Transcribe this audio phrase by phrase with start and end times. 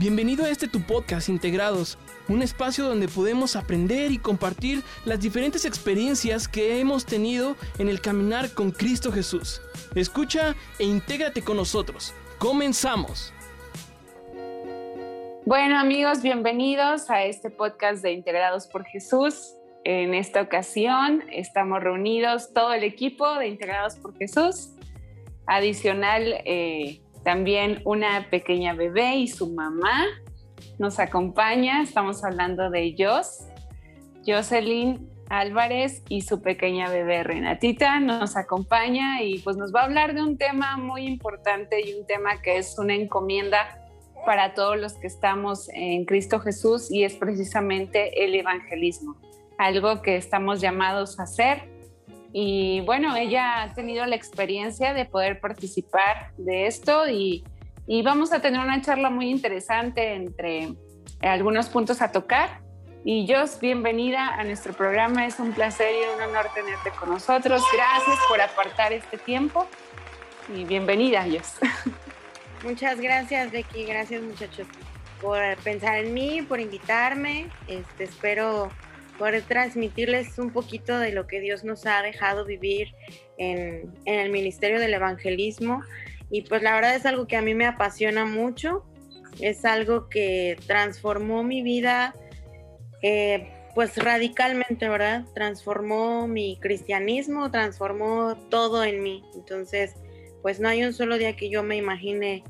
[0.00, 5.66] Bienvenido a este tu podcast Integrados, un espacio donde podemos aprender y compartir las diferentes
[5.66, 9.60] experiencias que hemos tenido en el caminar con Cristo Jesús.
[9.94, 12.14] Escucha e intégrate con nosotros.
[12.38, 13.34] Comenzamos.
[15.44, 19.54] Bueno amigos, bienvenidos a este podcast de Integrados por Jesús.
[19.84, 24.70] En esta ocasión estamos reunidos todo el equipo de Integrados por Jesús.
[25.44, 30.06] Adicional, eh, también una pequeña bebé y su mamá
[30.78, 31.82] nos acompaña.
[31.82, 33.46] Estamos hablando de Jos,
[34.26, 40.14] Jocelyn Álvarez y su pequeña bebé Renatita nos acompaña y pues nos va a hablar
[40.14, 43.78] de un tema muy importante y un tema que es una encomienda
[44.26, 49.16] para todos los que estamos en Cristo Jesús y es precisamente el evangelismo,
[49.56, 51.79] algo que estamos llamados a hacer
[52.32, 57.44] y bueno, ella ha tenido la experiencia de poder participar de esto y,
[58.04, 60.74] vamos a tener una charla muy interesante entre
[61.20, 62.60] algunos puntos a tocar.
[63.04, 65.26] Y Jos, bienvenida a nuestro programa.
[65.26, 67.62] Es un placer y un honor tenerte con nosotros.
[67.72, 69.66] Gracias por apartar este tiempo
[70.54, 71.54] y bienvenida, Jos.
[72.64, 73.84] Muchas gracias, Becky.
[73.84, 74.68] Gracias, muchachos,
[75.20, 77.48] por pensar en mí, por invitarme.
[77.66, 78.70] Este, espero
[79.20, 82.94] poder transmitirles un poquito de lo que Dios nos ha dejado vivir
[83.36, 85.82] en, el ministerio del evangelismo.
[86.30, 88.82] Y pues la verdad es algo que a mí me apasiona mucho,
[89.38, 92.14] es algo que transformó mi vida,
[93.02, 95.26] eh, pues radicalmente, ¿verdad?
[95.34, 99.22] Transformó mi cristianismo, transformó todo en mí.
[99.34, 99.96] Entonces,
[100.40, 102.42] pues no hay un solo día que yo me imagine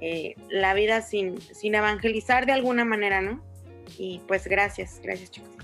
[0.00, 3.44] eh, la vida sin, sin evangelizar de alguna manera, ¿no?
[3.98, 5.54] Y pues gracias, gracias chicos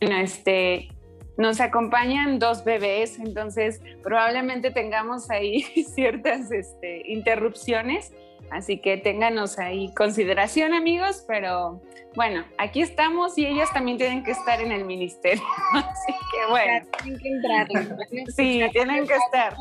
[0.00, 0.88] este,
[1.36, 5.62] nos acompañan dos bebés, entonces probablemente tengamos ahí
[5.94, 8.12] ciertas este, interrupciones,
[8.50, 11.82] así que ténganos ahí consideración amigos, pero
[12.14, 15.42] bueno, aquí estamos y ellas también tienen que estar en el ministerio,
[15.74, 16.86] así que bueno.
[17.02, 17.68] Tienen que entrar.
[18.36, 19.56] Sí, tienen que estar.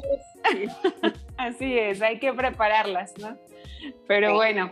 [1.37, 3.37] Así es, hay que prepararlas, ¿no?
[4.07, 4.71] Pero bueno,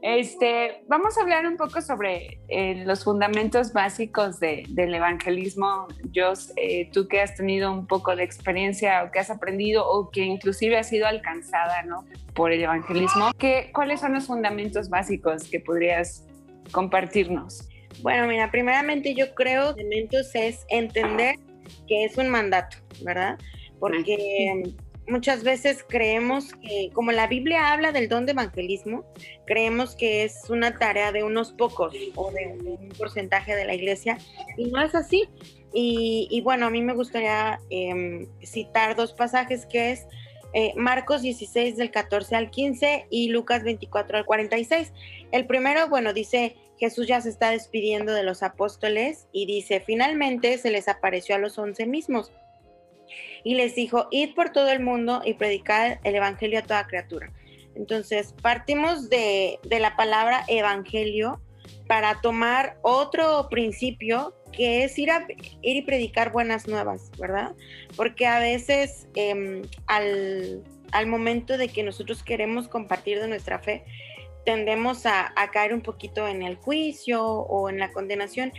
[0.00, 5.88] este, vamos a hablar un poco sobre eh, los fundamentos básicos del evangelismo.
[6.14, 10.10] Jos, eh, tú que has tenido un poco de experiencia o que has aprendido o
[10.10, 12.04] que inclusive has sido alcanzada ¿no?
[12.34, 16.24] por el evangelismo, ¿qué, ¿cuáles son los fundamentos básicos que podrías
[16.70, 17.68] compartirnos?
[18.00, 21.36] Bueno, mira, primeramente yo creo que fundamentos es entender
[21.88, 23.36] que es un mandato, ¿verdad?
[23.80, 24.74] Porque
[25.08, 29.04] muchas veces creemos que, como la Biblia habla del don de evangelismo,
[29.46, 34.18] creemos que es una tarea de unos pocos o de un porcentaje de la iglesia,
[34.56, 35.28] y no es así.
[35.72, 40.06] Y, bueno, a mí me gustaría em, citar dos pasajes que es
[40.54, 44.92] eh, Marcos 16 del 14 al 15 y Lucas 24 al 46.
[45.30, 50.56] El primero, bueno, dice, Jesús ya se está despidiendo de los apóstoles y dice, finalmente
[50.58, 52.32] se les apareció a los once mismos
[53.44, 57.32] y les dijo, id por todo el mundo y predicad el Evangelio a toda criatura.
[57.78, 61.40] Entonces, partimos de, la palabra Evangelio
[61.86, 65.26] para tomar otro principio que es ir, a,
[65.62, 67.54] ir y predicar buenas nuevas, ¿verdad?
[67.96, 70.62] Porque a veces em, al,
[71.06, 73.84] momento de que nosotros queremos compartir de nuestra fe,
[74.44, 78.52] tendemos a, a, caer un poquito en el juicio o en la condenación.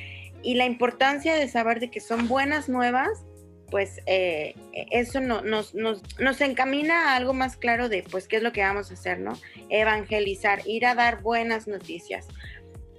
[0.43, 3.25] Y la importancia de saber de que son buenas nuevas
[3.69, 4.55] pues eh,
[4.91, 8.61] eso no, nos, nos, encamina a algo más claro de pues qué es lo que
[8.61, 9.33] vamos a hacer, ¿no?
[9.69, 12.27] Evangelizar, ir a dar buenas noticias.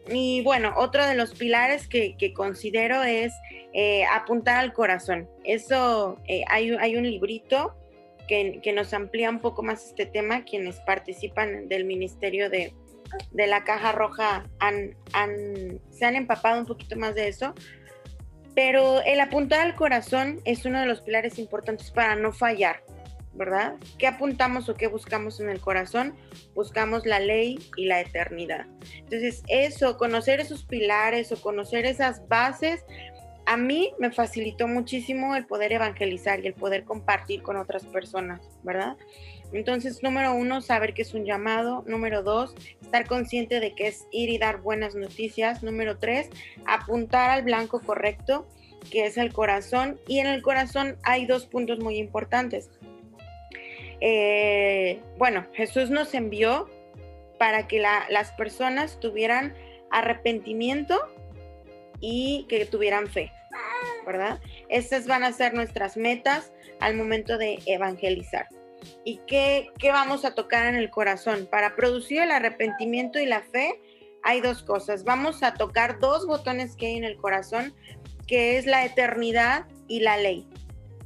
[0.08, 3.32] Y bueno, otro de los pilares que, considero es
[3.72, 5.28] eh, apuntar al corazón.
[5.44, 7.76] Eso, eh, hay, hay, un librito
[8.26, 12.72] que, nos amplía un poco más este tema, quienes participan del Ministerio de,
[13.32, 14.96] la Caja Roja han,
[15.90, 17.54] se han empapado un poquito más de eso
[18.54, 22.82] pero el apuntar al corazón es uno de los pilares importantes para no fallar,
[23.34, 23.74] ¿verdad?
[23.98, 26.16] ¿Qué apuntamos o qué buscamos en el corazón?
[26.54, 28.66] Buscamos la ley y la eternidad.
[28.96, 32.84] Entonces, eso, conocer esos pilares o conocer esas bases,
[33.46, 38.40] a mí me facilitó muchísimo el poder evangelizar y el poder compartir con otras personas,
[38.62, 38.96] ¿verdad?
[39.52, 41.84] Entonces, número uno, saber que es un llamado.
[41.86, 45.62] Número dos, estar consciente de que es ir y dar buenas noticias.
[45.62, 46.30] Número tres,
[46.66, 48.46] apuntar al blanco correcto,
[48.90, 49.98] que es el corazón.
[50.06, 52.70] Y en el corazón hay dos puntos muy importantes.
[54.00, 56.70] Eh, bueno, Jesús nos envió
[57.38, 59.54] para que las personas tuvieran
[59.90, 60.98] arrepentimiento
[62.00, 63.32] y que tuvieran fe,
[64.06, 64.40] ¿verdad?
[64.68, 68.46] Estas van a ser nuestras metas al momento de evangelizar.
[69.04, 71.48] ¿Y qué, vamos a tocar en el corazón?
[71.50, 73.80] Para producir el arrepentimiento y la fe,
[74.22, 75.04] hay dos cosas.
[75.04, 77.74] Vamos a tocar dos botones que hay en el corazón,
[78.26, 80.46] que es la eternidad y la ley.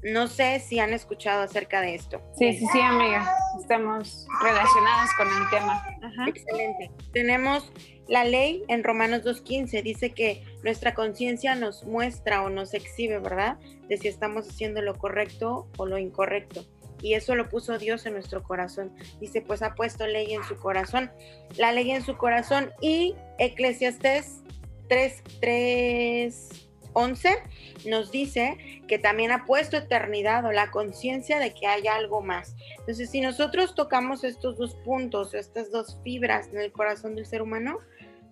[0.03, 2.21] No sé si han escuchado acerca de esto.
[2.39, 3.27] Sí, sí, sí, amiga.
[3.59, 5.87] Estamos relacionados con el tema.
[6.27, 6.91] Excelente.
[7.15, 7.73] Tenemos
[8.07, 9.83] la ley en Romanos 2.15.
[9.83, 13.57] Dice que nuestra conciencia nos muestra o nos exhibe, ¿verdad?
[13.89, 16.67] De si estamos haciendo lo correcto o lo incorrecto.
[17.05, 18.91] Y eso lo puso Dios en nuestro corazón.
[19.21, 21.13] Dice, pues ha puesto ley en su corazón.
[21.59, 22.73] La ley en su corazón.
[22.81, 24.43] Y Eclesiastes
[24.89, 26.65] 3.3
[26.95, 27.43] 11
[27.87, 28.57] nos dice
[28.89, 32.57] que también ha puesto eternidad o la conciencia de que hay algo más.
[32.79, 37.43] Entonces, si nosotros tocamos estos dos puntos, estas dos fibras en el corazón del ser
[37.43, 37.81] humano,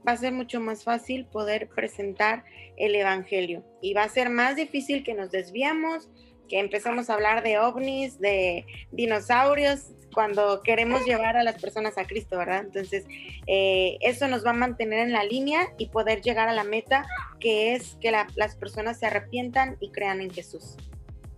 [0.09, 2.45] va a ser mucho más fácil poder presentar
[2.77, 6.09] el Evangelio y va a ser más difícil que nos desviamos,
[6.49, 12.05] que empezamos a hablar de ovnis, de dinosaurios, cuando queremos llevar a las personas a
[12.05, 12.65] Cristo, ¿verdad?
[12.65, 13.05] Entonces,
[13.47, 17.07] eh, eso nos va a mantener en la línea y poder llegar a la meta,
[17.41, 20.77] que es que las personas se arrepientan y crean en Jesús.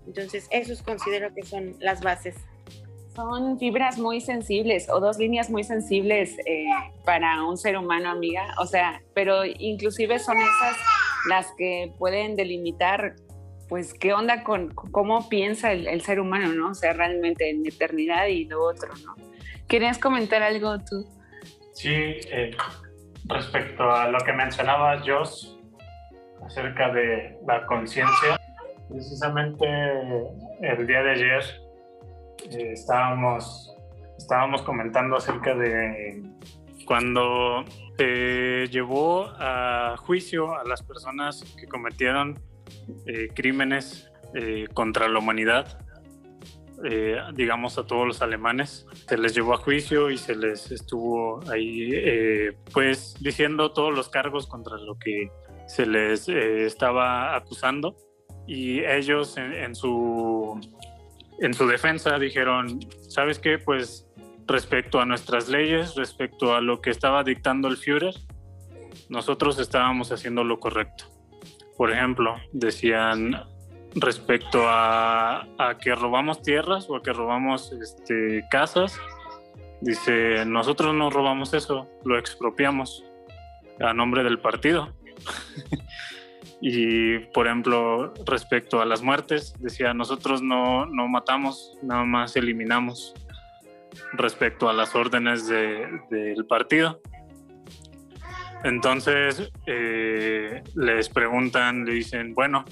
[0.07, 2.37] Entonces, esos considero que son las bases.
[3.15, 6.67] Son fibras muy sensibles o dos líneas muy sensibles eh,
[7.05, 8.55] para un ser humano, amiga.
[8.59, 10.77] O sea, pero inclusive son esas
[11.29, 13.15] las que pueden delimitar
[13.75, 16.69] pues, ¿qué onda con cómo piensa el, ser humano, no?
[16.69, 19.17] O sea, realmente en eternidad y lo otro, ¿no?
[19.67, 21.05] ¿Querías comentar algo tú?
[21.73, 22.53] Sí, eh,
[23.25, 25.59] respecto a lo que mencionaba Joss
[26.47, 28.41] acerca de la conciencia,
[28.89, 29.67] precisamente
[30.61, 31.43] el día de ayer
[32.53, 33.75] eh, estábamos,
[34.17, 36.23] estábamos comentando acerca de
[36.87, 37.65] cuando
[37.99, 42.39] se llevó a juicio a las personas que cometieron
[43.07, 45.79] eh, crímenes eh, contra la humanidad,
[46.85, 48.87] eh, digamos a todos los alemanes.
[49.09, 54.47] Se les llevó a juicio y se les estuvo ahí, pues, diciendo todos los cargos
[54.47, 55.31] contra lo que
[55.67, 57.97] se les estaba acusando.
[58.47, 60.61] Y ellos en, su,
[61.39, 63.59] en su defensa dijeron, ¿sabes qué?
[63.59, 64.07] Pues
[64.47, 68.15] respecto a nuestras leyes, respecto a lo que estaba dictando el Führer,
[69.09, 71.14] nosotros estábamos haciendo lo correcto.
[71.77, 73.37] Por ejemplo, decían
[73.95, 75.47] respecto a,
[75.81, 78.99] que robamos tierras o a que robamos este, casas,
[79.81, 83.05] dice, nosotros no robamos eso, lo expropiamos
[83.81, 84.93] a nombre del partido.
[86.61, 93.15] y, por ejemplo, respecto a las muertes, decía, nosotros no, no matamos, nada más eliminamos
[94.13, 97.01] respecto a las órdenes del partido.
[98.65, 102.65] Entonces eh, les preguntan, le dicen, bueno,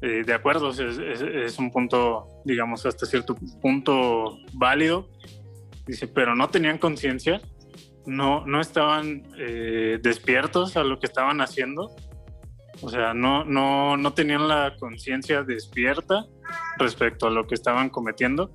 [0.00, 5.08] eh, de acuerdo, es, un punto, digamos, hasta cierto punto válido.
[5.86, 7.40] Dice, pero no tenían conciencia,
[8.06, 11.94] no, no estaban eh, despiertos a lo que estaban haciendo.
[12.80, 16.24] O sea, no, no, no tenían la conciencia despierta
[16.78, 18.50] respecto a lo que estaban cometiendo.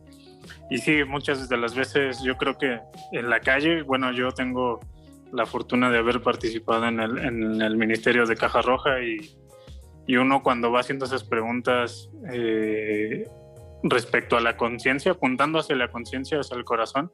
[0.72, 2.80] Y sí, muchas de las veces yo creo que
[3.12, 4.80] en la calle, bueno, yo tengo
[5.34, 9.18] la fortuna de haber participado en el, en el Ministerio de Caja Roja y,
[10.08, 13.26] y, uno cuando va haciendo esas preguntas eh,
[13.84, 17.12] respecto a la conciencia, apuntando hacia la conciencia, hacia el corazón,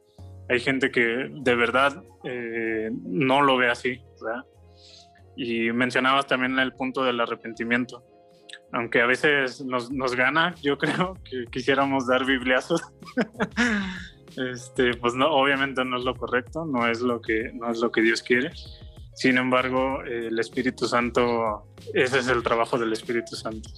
[0.48, 4.00] hay gente que de verdad eh, no lo ve así.
[4.20, 4.44] ¿verdad?
[5.36, 8.04] Y mencionabas también el punto del arrepentimiento.
[8.72, 12.82] Aunque a veces nos, nos gana, yo creo que quisiéramos dar bibliazos.
[14.52, 17.90] este, pues no, obviamente no es lo correcto, no es lo que, no es lo
[17.90, 18.50] que Dios quiere.
[19.14, 23.68] Sin embargo, el Espíritu Santo, ese es el trabajo del Espíritu Santo.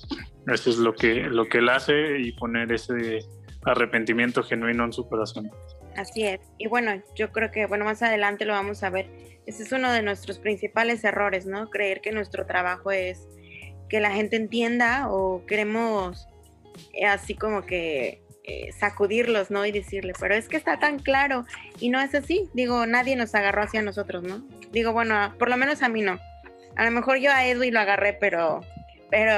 [0.47, 3.21] Eso es lo que, lo que Él hace y poner ese
[3.65, 5.51] arrepentimiento genuino en su corazón.
[5.97, 6.41] Así es.
[6.59, 9.09] Y bueno, yo creo que, bueno, más adelante lo vamos a ver.
[9.47, 11.71] Ese es uno de nuestros principales errores, ¿no?
[11.71, 13.27] Creer que nuestro trabajo es
[13.89, 16.29] que la gente entienda o queremos
[16.93, 19.65] eh, así como que eh, sacudirlos, ¿no?
[19.65, 21.45] Y decirle, pero es que está tan claro
[21.79, 22.49] y no es así.
[22.53, 24.43] Digo, nadie nos agarró hacia nosotros, ¿no?
[24.73, 26.19] Digo, bueno, por lo menos a mí no.
[26.75, 28.63] A lo mejor yo a Edwin lo agarré, pero,
[29.09, 29.33] pero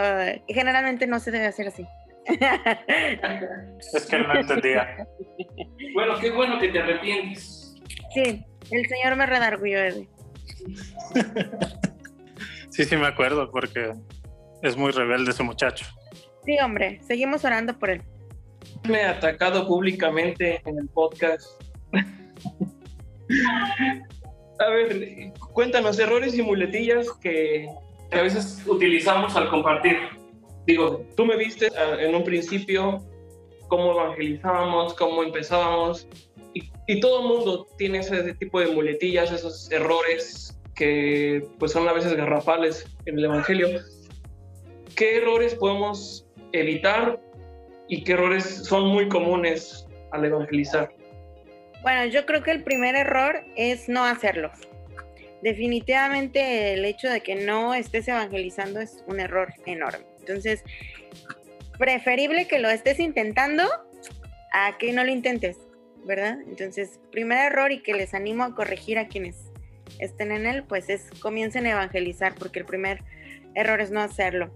[0.49, 1.87] generalmente no se debe hacer así.
[2.25, 5.07] es que no entendía.
[5.95, 7.75] bueno, qué bueno que te arrepientes.
[8.14, 10.09] Sí, el Señor me redargulló, Edwin.
[12.71, 13.92] sí, sí me acuerdo, porque
[14.62, 15.85] es muy rebelde ese muchacho.
[16.47, 18.02] Sí, hombre, seguimos orando por él
[18.88, 21.61] me atacado públicamente en el podcast.
[24.59, 27.69] a ver, cuéntanos errores y muletillas que,
[28.11, 29.97] a veces utilizamos al compartir.
[30.66, 33.02] Digo, tú me viste ah, en un principio
[33.69, 36.07] cómo evangelizábamos, cómo empezábamos,
[36.52, 41.88] y, y todo el mundo tiene ese tipo de muletillas, esos errores que pues son
[41.88, 43.69] a veces garrafales en el Evangelio.
[44.95, 47.21] ¿Qué errores podemos evitar
[47.88, 50.92] y qué errores son muy comunes al evangelizar?
[51.82, 54.50] Bueno, yo creo que el primer error es no hacerlo.
[55.42, 60.06] Definitivamente el hecho de que no estés evangelizando es un error enorme.
[60.20, 60.62] Entonces,
[61.78, 63.64] preferible que lo estés intentando
[64.52, 65.58] a que no lo intentes,
[66.04, 66.38] ¿verdad?
[66.46, 69.50] Entonces, primer error y que les animo a corregir a quienes
[69.98, 73.02] estén en él, pues es comiencen a evangelizar, porque el primer
[73.54, 74.52] error es no hacerlo.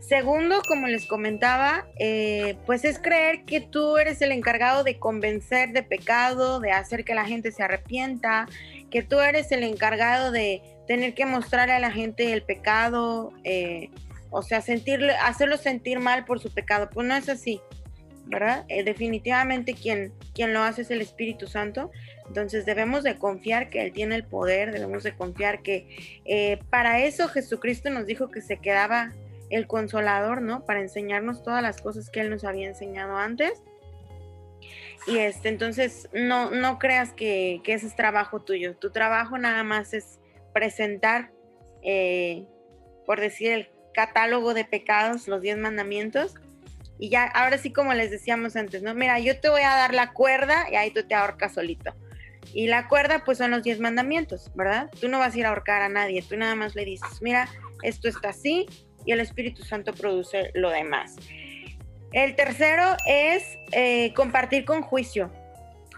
[0.00, 5.72] Segundo, como les comentaba, eh, pues es creer que tú eres el encargado de convencer
[5.72, 8.46] de pecado, de hacer que la gente se arrepienta,
[8.90, 13.90] que tú eres el encargado de tener que mostrarle a la gente el pecado, eh,
[14.30, 16.88] o sea, sentirle, hacerlo sentir mal por su pecado.
[16.90, 17.60] Pues no es así,
[18.24, 18.64] ¿verdad?
[18.68, 21.90] Eh, definitivamente quien, quien lo hace es el Espíritu Santo.
[22.28, 27.28] Entonces debemos de confiar que Él tiene el poder, debemos de confiar que para eso
[27.28, 29.12] Jesucristo nos dijo que se quedaba
[29.50, 30.64] el consolador, ¿no?
[30.64, 33.62] Para enseñarnos todas las cosas que Él nos había enseñado antes.
[35.06, 38.76] Y este, entonces, no, no creas que, ese es trabajo tuyo.
[38.76, 40.20] Tu trabajo nada más es
[40.52, 41.30] presentar,
[41.82, 42.44] eh,
[43.06, 46.34] por decir, el catálogo de pecados, los diez mandamientos.
[46.98, 48.94] Y ya, ahora sí, como les decíamos antes, ¿no?
[48.94, 51.94] Mira, yo te voy a dar la cuerda y ahí tú te ahorcas solito.
[52.52, 54.90] Y la cuerda, pues son los diez mandamientos, ¿verdad?
[55.00, 57.48] Tú no vas a ir a ahorcar a nadie, tú nada más le dices, mira,
[57.82, 58.66] esto está así,
[59.04, 61.16] y el Espíritu Santo produce lo demás.
[62.12, 65.30] El tercero es eh, compartir con juicio.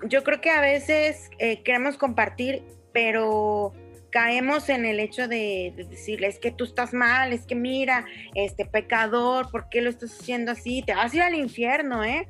[0.04, 3.72] Yo creo que a veces eh, queremos compartir, pero
[4.10, 8.06] caemos en el hecho de, de, decirle, es que tú estás mal, es que mira,
[8.34, 10.82] este pecador, ¿por qué lo estás haciendo así?
[10.82, 12.26] Te vas a ir al infierno, ¿eh?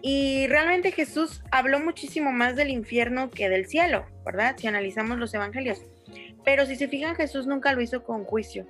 [0.00, 4.56] Y realmente Jesús habló muchísimo más del infierno que del cielo, ¿verdad?
[4.56, 5.82] Si analizamos los evangelios.
[6.44, 8.66] Pero si se fijan, Jesús nunca lo hizo con juicio.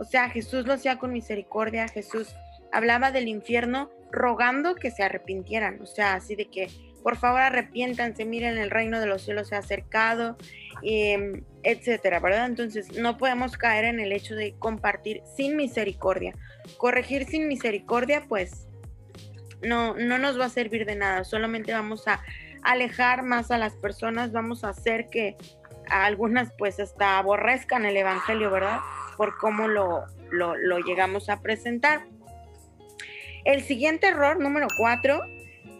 [0.00, 2.34] O sea, Jesús lo hacía con misericordia, Jesús
[2.72, 6.68] hablaba del infierno rogando que se arrepintieran, o sea, así de que
[7.02, 10.38] por favor arrepiéntanse, miren el reino de los cielos se ha acercado,
[10.82, 12.46] em, etcétera, ¿verdad?
[12.46, 16.34] Entonces no podemos caer en el hecho de compartir sin misericordia.
[16.78, 18.68] Corregir sin misericordia, pues
[19.62, 22.22] no, no nos va a servir de nada, solamente vamos a
[22.62, 25.36] alejar más a las personas, vamos a hacer que
[25.90, 28.80] algunas pues hasta aborrezcan el Evangelio, ¿verdad?
[29.20, 30.06] por cómo lo,
[30.86, 32.06] llegamos a presentar.
[33.44, 35.20] El siguiente error, número cuatro,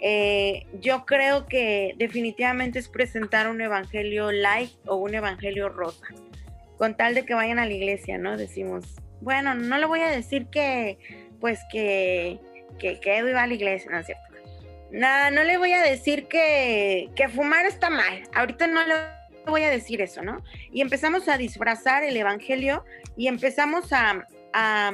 [0.03, 6.07] eh, yo creo que definitivamente es presentar un evangelio light o un evangelio rosa,
[6.77, 8.37] con tal de que vayan a la iglesia, ¿no?
[8.37, 8.85] Decimos,
[9.23, 10.99] bueno, no le voy a decir que,
[11.41, 12.41] pues que,
[12.79, 14.25] que, que Edu iba a la iglesia, ¿no es cierto?
[14.91, 18.25] Nada, no le voy a decir que, que fumar está mal.
[18.35, 19.20] Ahorita no le
[19.51, 20.43] voy a decir eso, ¿no?
[20.73, 22.85] Y empezamos a disfrazar el Evangelio
[23.17, 24.93] y empezamos a, a,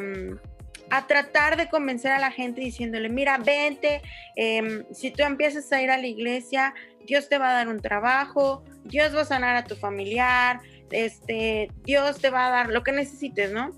[1.06, 4.02] tratar de convencer a la gente diciéndole, mira, vente,
[4.34, 6.74] em, si tú empiezas a ir a la iglesia,
[7.06, 10.60] Dios te va a dar un trabajo, Dios va a sanar a tu familiar,
[10.90, 13.70] este, Dios te va a dar lo que necesites, ¿no?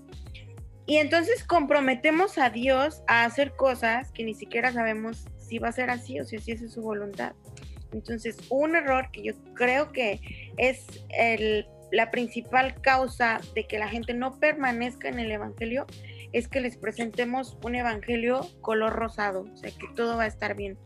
[0.85, 5.71] Y entonces comprometemos a Dios a hacer cosas que ni siquiera sabemos si va a
[5.71, 7.33] ser así o si así es su voluntad.
[7.91, 10.19] Entonces, un error que yo creo que
[10.57, 10.85] es
[11.91, 15.87] la principal causa de que la gente no permanezca en el Evangelio
[16.31, 20.55] es que les presentemos un Evangelio color rosado, o sea, que todo va a estar
[20.55, 20.77] bien.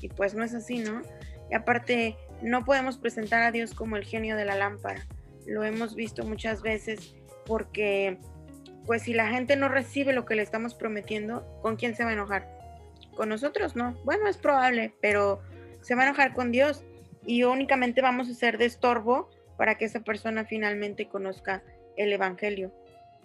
[0.00, 1.02] Y pues no es así, ¿no?
[1.50, 5.06] Y aparte, no podemos presentar a Dios como el genio de la lámpara.
[5.46, 7.14] Lo hemos visto muchas veces
[7.44, 8.18] porque,
[8.86, 12.10] pues si la gente no recibe lo que le estamos prometiendo, ¿con quién se va
[12.10, 12.48] a enojar?
[13.16, 13.92] Con nosotros, ¿no?
[14.04, 15.42] Bueno, es probable, pero
[15.80, 16.84] se va a enojar con Dios
[17.26, 21.62] y únicamente vamos a ser de estorbo para que esa persona finalmente conozca
[21.96, 22.72] el Evangelio.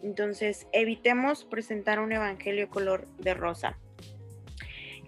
[0.01, 3.77] Entonces, evitemos presentar un Evangelio color de rosa.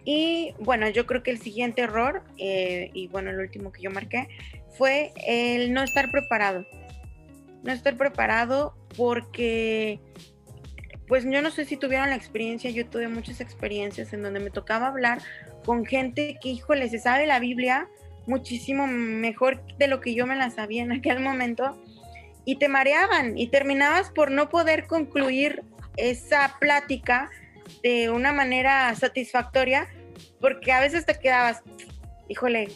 [0.05, 3.89] Y bueno, yo creo que el siguiente error, eh, y bueno, el último que yo
[3.89, 4.29] marqué,
[4.77, 6.65] fue el no estar preparado.
[7.63, 9.99] No estar preparado porque,
[11.07, 14.51] pues yo no sé si tuvieron la experiencia, yo tuve muchas experiencias en donde me
[14.51, 15.19] tocaba hablar
[15.65, 17.87] con gente que, híjole, se sabe la Biblia
[18.27, 21.81] muchísimo mejor de lo que yo me la sabía en aquel momento
[22.43, 25.63] y te mareaban y terminabas por no poder concluir
[25.97, 27.29] esa plática
[27.83, 29.87] de una manera satisfactoria
[30.39, 31.61] porque a veces te quedabas,
[32.27, 32.69] híjole,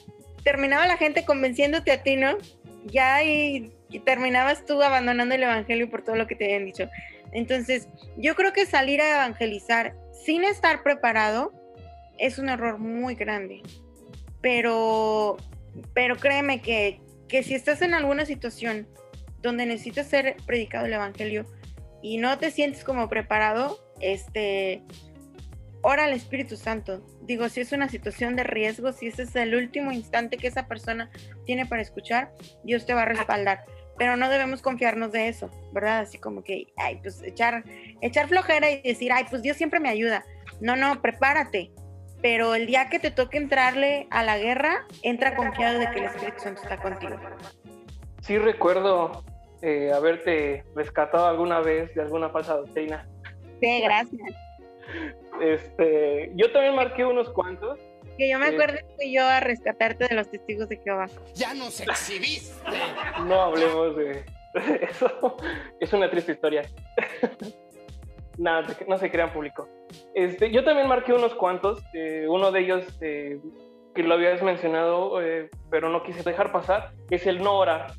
[0.44, 2.38] terminaba la gente convenciéndote a ti, ¿no?
[2.86, 6.90] Ya y, y terminabas tú abandonando el Evangelio por todo lo que te habían dicho.
[7.32, 11.54] Entonces, yo creo que salir a evangelizar sin estar preparado
[12.20, 13.62] es un error muy grande.
[14.42, 15.38] Pero,
[15.94, 18.88] pero créeme que, que si estás en alguna situación
[19.42, 21.46] donde necesita ser predicado el Evangelio
[22.02, 24.84] y no te sientes como preparado, este,
[25.82, 27.06] ora al Espíritu Santo.
[27.22, 30.68] Digo, si es una situación de riesgo, si ese es el último instante que esa
[30.68, 31.10] persona
[31.46, 32.32] tiene para escuchar,
[32.64, 33.66] Dios te va a respaldar.
[33.98, 36.00] Pero no debemos confiarnos de eso, ¿verdad?
[36.00, 37.64] Así como que, ay, pues echar,
[38.02, 40.24] echar flojera y decir, ay, pues Dios siempre me ayuda.
[40.62, 41.72] No, no, prepárate.
[42.22, 46.06] Pero el día que te toque entrarle a la guerra, entra confiado de que el
[46.06, 47.16] Espíritu Santo está contigo.
[48.22, 49.24] Sí recuerdo
[49.62, 53.08] eh, haberte rescatado alguna vez de alguna falsa doctrina.
[53.62, 54.22] Sí, gracias.
[55.42, 57.80] Este, yo también marqué unos cuantos.
[58.18, 61.08] Que yo me acuerdo que fui yo a rescatarte de los testigos de Jehová.
[61.36, 62.54] Ya nos exhibiste.
[63.26, 64.26] No hablemos de
[64.82, 65.38] eso.
[65.80, 66.64] Es una triste historia.
[68.40, 69.68] Nada, no se crean público.
[70.16, 71.84] Este, yo también marqué unos cuantos.
[71.94, 73.42] Eh, uno de ellos eh,
[73.94, 77.92] que lo habías mencionado, eh, pero no quise dejar pasar, es el no orar.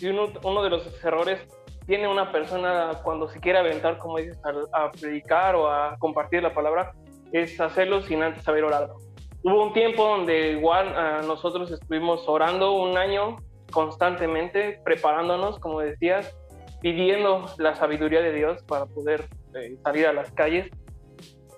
[0.00, 1.46] Y uno, uno de los errores
[1.86, 4.38] tiene una persona cuando se quiere aventar, como dices,
[4.72, 6.92] a, predicar o a compartir la palabra,
[7.32, 8.96] es hacerlo sin antes haber orado.
[9.42, 13.36] Hubo un tiempo donde igual ah, nosotros estuvimos orando un año
[13.70, 16.34] constantemente, preparándonos, como decías,
[16.80, 20.70] pidiendo la sabiduría de Dios para poder eh, salir a las calles.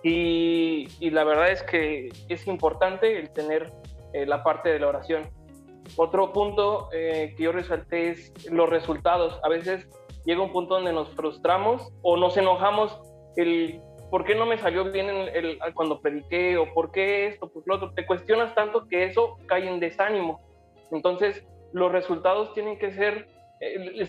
[0.03, 3.71] Y, y, la verdad es que es importante el tener
[4.15, 5.29] eh, la parte de la oración.
[5.97, 9.39] Otro punto eh, que yo resalté es los resultados.
[9.43, 9.89] A veces
[10.25, 12.99] llega un punto donde nos frustramos o nos enojamos
[13.37, 17.65] el por qué no me salió bien el, cuando prediqué o por qué esto, pues
[17.67, 17.93] lo otro.
[17.93, 20.41] Te cuestionas tanto que eso cae en desánimo.
[20.91, 23.29] Entonces, los resultados tienen que ser,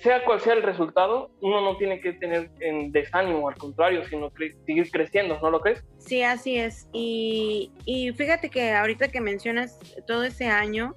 [0.02, 4.32] sea cual sea el resultado, uno no tiene que tener en desánimo, al contrario, sino
[4.66, 5.84] seguir creciendo, ¿no lo crees?
[5.98, 6.88] Sí, así es.
[6.94, 9.78] Y, y fíjate que ahorita que mencionas
[10.08, 10.96] todo ese año,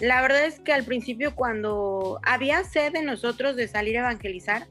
[0.00, 4.66] la verdad es que al principio cuando había sed de nosotros de salir a evangelizar,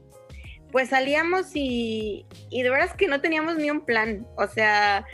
[0.70, 4.24] pues salíamos y, y de veras que no teníamos ni un plan.
[4.36, 5.04] O sea,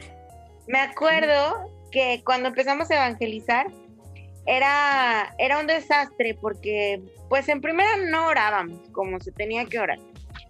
[0.66, 3.66] me acuerdo que cuando empezamos a evangelizar
[4.46, 7.00] era, era un desastre porque
[7.32, 9.98] pues en primera no orábamos como se tenía que orar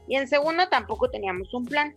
[0.09, 1.95] y en segundo tampoco teníamos un plan.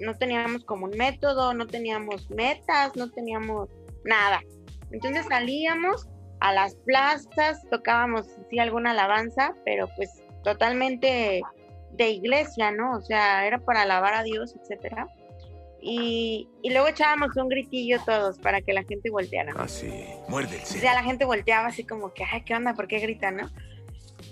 [0.00, 3.68] No teníamos como un método, no teníamos metas, no teníamos
[4.04, 4.42] nada.
[4.90, 6.08] Entonces salíamos
[6.40, 10.10] a las plazas, tocábamos sí alguna alabanza, pero pues
[10.42, 11.40] totalmente
[11.92, 12.96] de iglesia, ¿no?
[12.96, 15.06] O sea, era para alabar a Dios, etcétera.
[15.80, 19.52] Y, y, luego echábamos un gritillo todos para que la gente volteara.
[19.56, 19.92] Ah, sí,
[20.28, 22.74] muerde O sea, la gente volteaba así como que, ay, ¿qué onda?
[22.74, 23.50] ¿Por qué gritan, no?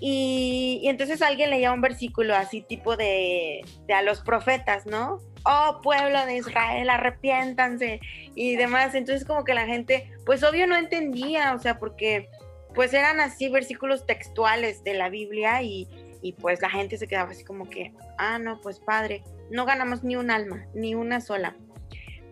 [0.05, 5.21] Y, entonces alguien leía un versículo así tipo de, de a los profetas, ¿no?
[5.45, 7.99] oh pueblo de Israel, arrepiéntanse
[8.35, 8.95] y demás.
[8.95, 12.29] Entonces como que la gente, pues obvio no entendía, o sea, porque
[12.75, 15.87] pues eran así versículos textuales de la Biblia y,
[16.21, 20.03] y pues la gente se quedaba así como que, ah, no, pues padre, no ganamos
[20.03, 21.55] ni un alma, ni una sola.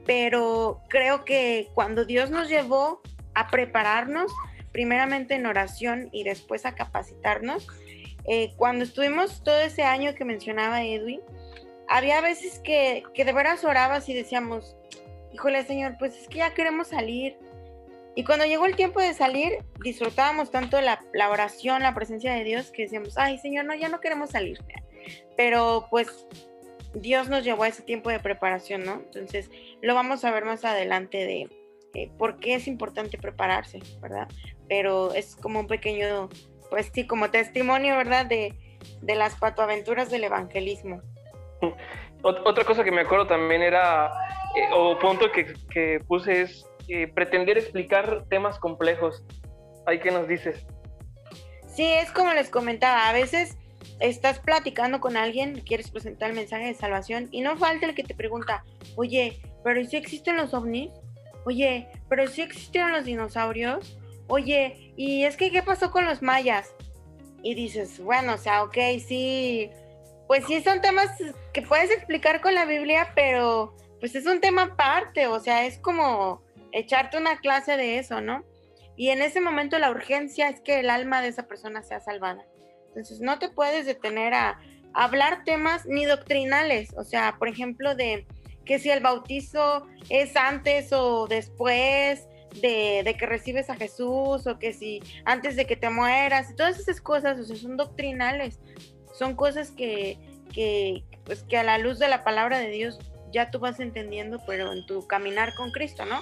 [0.06, 3.02] Pero creo que cuando Dios nos llevó
[3.34, 4.32] a prepararnos,
[4.72, 7.68] primeramente en oración y después a capacitarnos,
[8.26, 11.22] eh, cuando estuvimos todo ese año que mencionaba Edwin,
[11.88, 14.76] había veces que, que de veras orabas y decíamos,
[15.34, 17.38] híjole Señor, pues es que ya queremos salir.
[18.16, 22.44] Y cuando llegó el tiempo de salir, disfrutábamos tanto la, la, oración, la presencia de
[22.44, 24.60] Dios, que decíamos, ay Señor, no, ya no queremos salir.
[25.36, 26.28] Pero pues
[26.94, 28.94] Dios nos llevó a ese tiempo de preparación, ¿no?
[28.94, 29.50] Entonces
[29.82, 31.50] lo vamos a ver más adelante de
[31.94, 34.28] eh, por qué es importante prepararse, ¿verdad?
[34.68, 36.30] Pero es como un pequeño,
[36.70, 38.26] pues sí, como testimonio, ¿verdad?
[38.26, 38.56] De,
[39.02, 41.02] de las patoaventuras del evangelismo.
[42.24, 44.08] Otra cosa que me acuerdo también era,
[44.56, 49.24] eh, o punto que, que puse es eh, pretender explicar temas complejos.
[49.86, 50.66] ¿Ahí qué nos dices?
[51.68, 53.58] Sí, es como les comentaba, a veces
[54.00, 58.04] estás platicando con alguien, quieres presentar el mensaje de salvación y no falta el que
[58.04, 58.64] te pregunta,
[58.96, 60.92] oye, pero si existen los ovnis?
[61.46, 63.98] Oye, pero si existieron los dinosaurios?
[64.34, 66.74] Oye, ¿y es que qué pasó con los mayas?
[67.44, 69.70] Y dices, bueno, o sea, ok, sí,
[70.26, 71.10] pues sí son temas
[71.52, 75.80] que puedes explicar con la Biblia, pero pues es un tema aparte, o sea, es
[75.80, 76.42] como
[76.72, 78.46] echarte una clase de eso, ¿no?
[78.96, 82.46] Y en ese momento la urgencia es que el alma de esa persona sea salvada.
[82.88, 84.62] Entonces no te puedes detener a,
[84.94, 88.26] hablar temas ni doctrinales, o sea, por ejemplo, de
[88.64, 92.30] que si el bautizo es antes o después
[92.62, 97.02] de, que recibes a Jesús, o que si antes de que te mueras, todas esas
[97.02, 98.60] cosas, o sea, son doctrinales
[99.14, 100.18] son cosas que,
[100.54, 103.00] que, pues, que a la luz de la palabra de Dios
[103.32, 106.20] ya tú vas entendiendo, pero en tu caminar con Cristo, ¿no?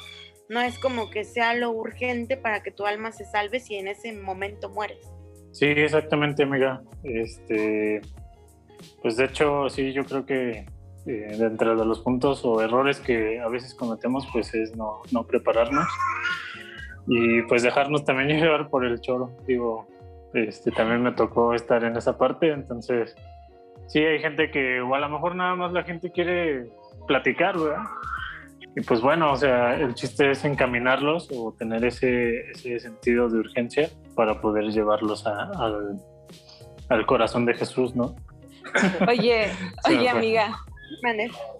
[0.49, 3.87] No es como que sea lo urgente para que tu alma se salve si en
[3.87, 5.07] ese momento mueres.
[5.51, 6.81] Sí, exactamente, amiga.
[7.03, 8.01] Este,
[9.01, 10.65] pues de hecho, sí, yo creo que
[11.05, 15.23] eh, dentro de los puntos o errores que a veces cometemos, pues es no, no
[15.23, 15.87] prepararnos
[17.07, 19.31] y pues dejarnos también llevar por el choro.
[19.47, 19.87] Digo,
[20.33, 23.15] este, también me tocó estar en esa parte, entonces
[23.87, 26.69] sí hay gente que, o a lo mejor nada más la gente quiere
[27.07, 27.83] platicar, ¿verdad?
[28.75, 33.39] Y pues bueno, o sea, el chiste es encaminarlos o tener ese, ese sentido de
[33.39, 35.99] urgencia para poder llevarlos al,
[36.87, 38.15] al, corazón de Jesús, ¿no?
[39.07, 39.47] Oye,
[39.87, 40.55] oye amiga,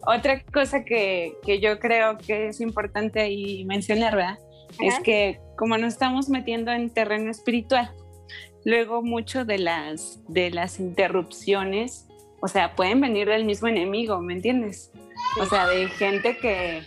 [0.06, 4.40] otra cosa que, que, yo creo que es importante y mencionar, ¿verdad?
[4.80, 7.92] Es que como nos estamos metiendo en terreno espiritual,
[8.64, 12.08] luego mucho de las, de las interrupciones,
[12.42, 14.92] o sea, pueden venir del mismo enemigo, ¿me entiendes?
[15.42, 16.84] O sea, de gente que,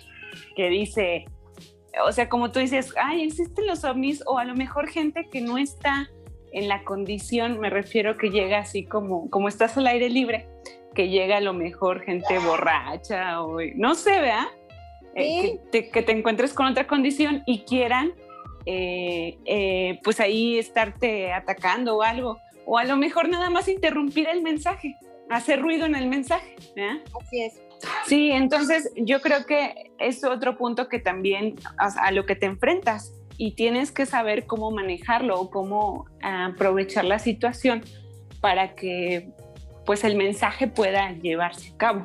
[0.56, 1.26] que dice,
[2.06, 5.40] o sea, como tú dices, ay, existen los ovnis, o a lo mejor gente que
[5.40, 6.10] no está
[6.52, 10.46] en la condición, me refiero que llega así como, como estás al aire libre,
[10.92, 14.46] que llega a lo mejor gente borracha o no sé, ¿verdad?
[15.14, 18.14] Eh, que, te, encuentres con otra condición y quieran
[18.64, 22.38] eh, eh, pues ahí estarte atacando o algo.
[22.64, 24.96] O a lo mejor nada más interrumpir el mensaje,
[25.28, 26.56] hacer ruido en el mensaje.
[27.20, 27.60] Así es.
[28.06, 33.12] Sí, entonces yo creo que es otro punto que también a, lo que te enfrentas
[33.36, 37.82] y tienes que saber cómo manejarlo o cómo aprovechar la situación
[38.40, 39.30] para que
[39.84, 42.04] pues el mensaje pueda llevarse a cabo.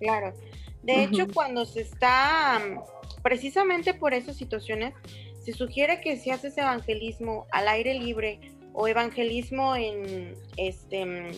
[0.00, 0.34] Claro.
[0.82, 2.60] De hecho, cuando se está
[3.22, 4.94] precisamente por esas situaciones,
[5.42, 8.40] se sugiere que si haces evangelismo al aire libre
[8.74, 11.32] o evangelismo en este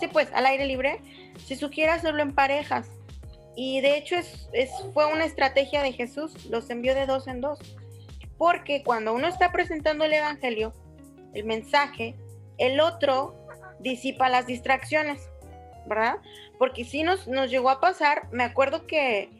[0.00, 1.00] sí pues al aire libre,
[1.46, 2.88] se sugiere hacerlo en parejas.
[3.54, 4.48] Y de hecho es,
[4.94, 7.58] fue una estrategia de Jesús, los envió de dos en dos.
[8.38, 10.72] Porque cuando uno está presentando el evangelio,
[11.34, 12.16] el mensaje,
[12.56, 13.39] el otro
[13.80, 15.28] disipa las distracciones,
[15.86, 16.16] ¿verdad?
[16.58, 19.30] Porque si nos, nos llegó a pasar, me acuerdo que,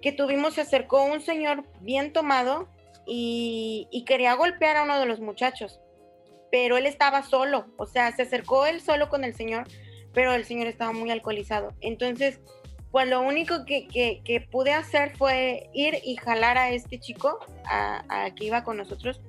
[0.00, 2.68] que tuvimos, se acercó un señor bien tomado
[3.06, 5.80] y, quería golpear a uno de los muchachos,
[6.50, 9.66] pero él estaba solo, o sea, se acercó él solo con el señor,
[10.12, 11.72] pero el señor estaba muy alcoholizado.
[11.80, 12.40] Entonces,
[12.90, 18.04] pues lo único que, que, pude hacer fue ir y jalar a este chico, a,
[18.08, 19.20] a, que iba con nosotros,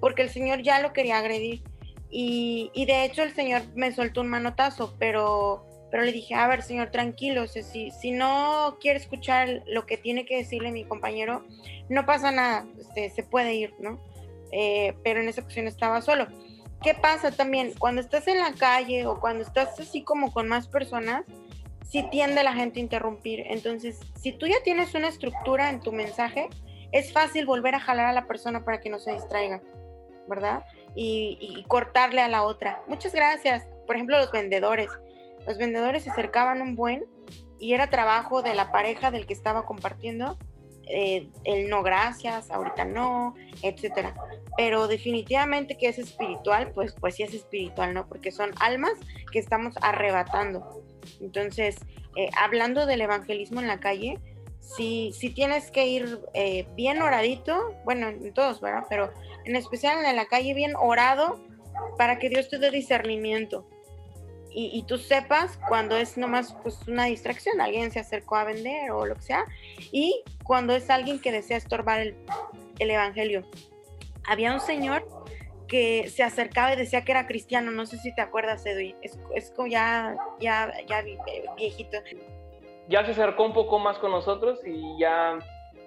[0.00, 1.62] porque el señor ya lo quería agredir.
[2.10, 6.62] Y, de hecho el señor me soltó un manotazo, pero pero le dije, a ver,
[6.62, 11.44] señor, tranquilo, si, si no quiere escuchar lo que tiene que decirle mi compañero,
[11.88, 14.00] no pasa nada, este, se puede ir, ¿no?
[14.50, 16.26] Eh, pero en esa ocasión estaba solo.
[16.82, 17.72] ¿Qué pasa también?
[17.78, 21.24] Cuando estás en la calle o cuando estás así como con más personas,
[21.88, 23.44] sí tiende la gente a interrumpir.
[23.46, 26.48] Entonces, si tú ya tienes una estructura en tu mensaje,
[26.92, 29.62] es fácil volver a jalar a la persona para que no se distraiga,
[30.28, 30.64] ¿verdad?
[30.98, 32.82] Y, cortarle a la otra.
[32.86, 33.66] Muchas gracias.
[33.86, 34.88] Por ejemplo, los vendedores
[35.46, 37.04] los vendedores se acercaban un buen
[37.58, 40.36] y era trabajo de la pareja del que estaba compartiendo
[40.88, 44.14] eh, el no gracias, ahorita no, etcétera.
[44.56, 48.08] Pero definitivamente que es espiritual, pues, pues sí es espiritual, ¿no?
[48.08, 48.92] Porque son almas
[49.32, 50.82] que estamos arrebatando.
[51.20, 51.76] Entonces,
[52.16, 54.18] eh, hablando del evangelismo en la calle,
[54.74, 58.84] si, tienes que ir eh, bien oradito, bueno, en todos, ¿verdad?
[58.88, 59.12] Pero
[59.44, 61.40] en especial en la calle bien orado
[61.96, 63.66] para que Dios te dé discernimiento
[64.58, 69.04] y, tú sepas cuando es nomás pues una distracción, alguien se acercó a vender o
[69.04, 69.44] lo que sea,
[69.92, 72.16] y cuando es alguien que desea estorbar el,
[72.78, 73.46] el evangelio.
[74.26, 75.06] Había un señor
[75.68, 79.18] que se acercaba y decía que era cristiano, no sé si te acuerdas, Edwin, es,
[79.34, 81.04] es ya, ya, ya
[81.56, 81.98] viejito.
[82.88, 85.38] Ya se acercó un poco más con nosotros y ya,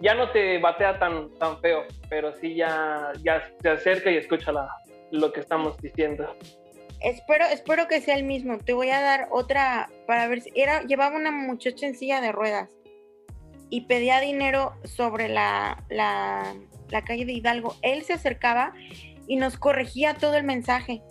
[0.01, 4.51] ya no te batea tan, tan feo, pero sí ya, ya se acerca y escucha
[4.51, 4.69] la,
[5.11, 6.35] lo que estamos diciendo.
[7.01, 8.57] Espero, espero que sea el mismo.
[8.57, 12.31] Te voy a dar otra para ver si era, llevaba una muchacha en silla de
[12.31, 12.69] ruedas
[13.69, 16.55] y pedía dinero sobre la, la,
[16.89, 17.75] la calle de Hidalgo.
[17.81, 18.73] Él se acercaba
[19.27, 21.01] y nos corregía todo el mensaje,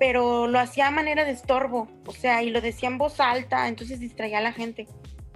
[0.00, 3.68] pero lo hacía a manera de estorbo, o sea, y lo decía en voz alta,
[3.68, 4.86] entonces distraía a la gente,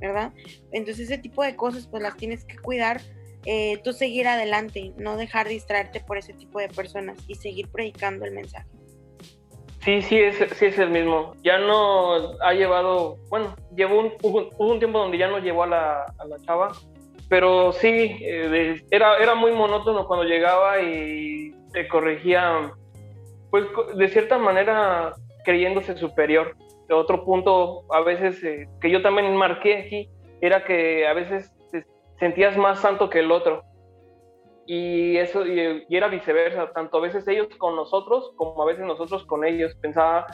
[0.00, 0.32] ¿verdad?
[0.72, 3.00] Entonces ese tipo de cosas pues las tienes que cuidar,
[3.44, 8.24] eh, tú seguir adelante, no dejar distraerte por ese tipo de personas y seguir predicando
[8.24, 8.68] el mensaje.
[9.80, 11.34] Sí, sí es, sí es el mismo.
[11.42, 15.68] Ya no ha llevado, bueno, llevó un, hubo, un tiempo donde ya no llevó a
[15.68, 16.72] la, a la chava,
[17.28, 22.72] pero sí, eh, era, era muy monótono cuando llegaba y te corregía,
[23.50, 25.12] pues de cierta manera
[25.44, 26.56] creyéndose superior.
[26.90, 31.84] Otro punto, a veces, eh, que yo también marqué aquí, era que a veces te
[32.18, 33.62] sentías más santo que el otro.
[34.66, 39.24] y eso y, era viceversa, tanto a veces ellos con nosotros como a veces nosotros
[39.24, 39.74] con ellos.
[39.76, 40.26] Pensaba,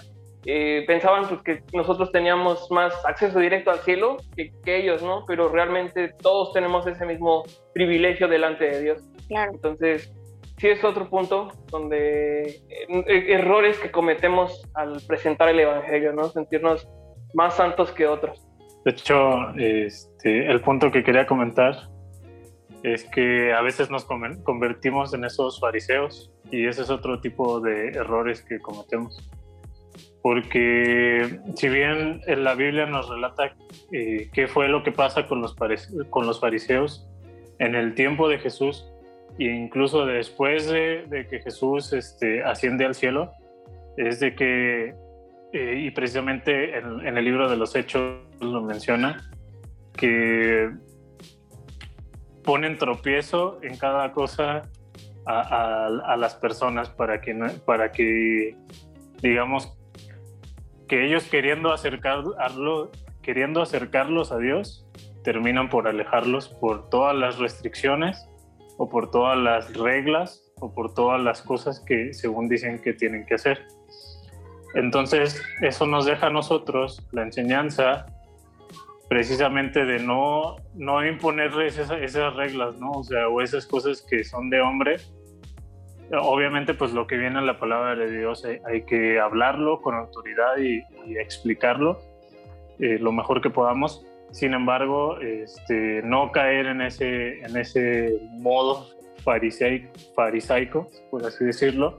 [0.45, 5.25] eh, pensaban pues, que nosotros teníamos más acceso directo al cielo que, que, ellos, ¿no?
[5.27, 9.03] Pero realmente todos tenemos ese mismo privilegio delante de Dios.
[9.29, 9.53] Claro.
[9.55, 10.13] Entonces,
[10.59, 16.29] sí es otro punto donde eh, errores que cometemos al presentar el Evangelio, ¿no?
[16.29, 16.89] Sentirnos
[17.35, 18.47] más santos que otros.
[18.85, 21.89] De hecho, este, el punto que quería comentar
[22.83, 27.89] es que a veces nos convertimos en esos fariseos y ese es otro tipo de
[27.89, 29.31] errores que cometemos.
[30.23, 33.55] Porque si bien en la Biblia nos relata
[33.93, 35.55] eh, qué fue lo que pasa con los,
[36.11, 37.09] con los fariseos
[37.59, 38.87] en el tiempo de Jesús,
[39.39, 43.33] incluso después de, que Jesús este, asciende al cielo,
[43.97, 44.95] es de que,
[45.53, 49.31] eh, y precisamente en, el libro de los Hechos lo menciona,
[49.97, 50.71] que
[52.43, 54.63] ponen tropiezo en cada cosa
[55.27, 58.57] a, las personas para que, para que,
[59.23, 59.77] digamos,
[60.87, 62.91] que ellos queriendo, acercarlo,
[63.23, 64.87] queriendo acercarlos a Dios,
[65.23, 68.29] terminan por alejarlos por todas las restricciones
[68.77, 73.27] o por todas las reglas o por todas las cosas que según dicen que tienen
[73.27, 73.67] que hacer.
[74.75, 78.07] Entonces, eso nos deja a nosotros la enseñanza
[79.09, 82.91] precisamente de no, no imponerles esas, reglas, ¿no?
[82.93, 84.97] O sea, o esas cosas que son de hombre.
[86.13, 89.95] Obviamente, pues lo que viene en la palabra de Dios hay, hay que hablarlo con
[89.95, 90.83] autoridad y,
[91.19, 92.01] explicarlo
[92.81, 98.89] eh, lo mejor que podamos, sin embargo, este, no caer en ese, en ese modo
[99.23, 101.99] fariseico, farisaico, por así decirlo,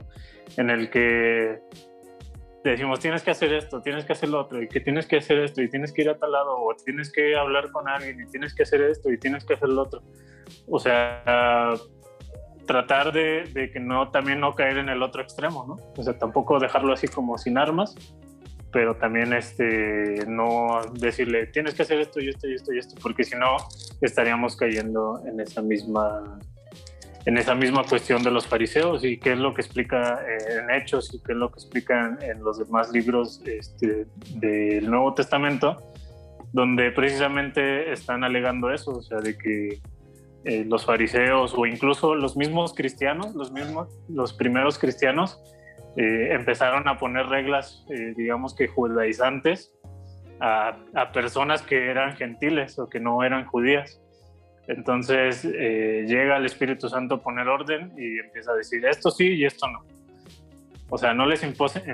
[0.58, 1.58] en el que
[2.62, 5.38] decimos tienes que hacer esto, tienes que hacer lo otro, y que tienes que hacer
[5.38, 8.26] esto, y tienes que ir a tal lado, o tienes que hablar con alguien, y
[8.26, 10.02] tienes que hacer esto, y tienes que hacer lo otro.
[10.68, 11.72] O sea,
[12.66, 15.76] tratar de, de, que no también no caer en el otro extremo, ¿no?
[15.96, 17.94] O sea, tampoco dejarlo así como sin armas,
[18.72, 22.94] pero también este, no decirle tienes que hacer esto y esto y esto y esto,
[23.02, 23.56] porque si no
[24.00, 26.38] estaríamos cayendo en esa misma
[27.26, 30.70] en esa misma cuestión de los fariseos y qué es lo que explica eh, en
[30.70, 35.92] Hechos y qué es lo que explican en los demás libros este, del Nuevo Testamento,
[36.52, 39.80] donde precisamente están alegando eso, o sea, de que
[40.44, 45.40] eh, los fariseos o incluso los mismos cristianos, los mismos, los primeros cristianos,
[45.96, 49.72] eh, empezaron a poner reglas, eh, digamos que judaizantes,
[50.40, 54.00] a, a, personas que eran gentiles o que no eran judías.
[54.68, 59.28] Entonces eh, llega el Espíritu Santo a poner orden y empieza a decir esto sí
[59.28, 59.84] y esto no.
[60.88, 61.42] O sea, no les,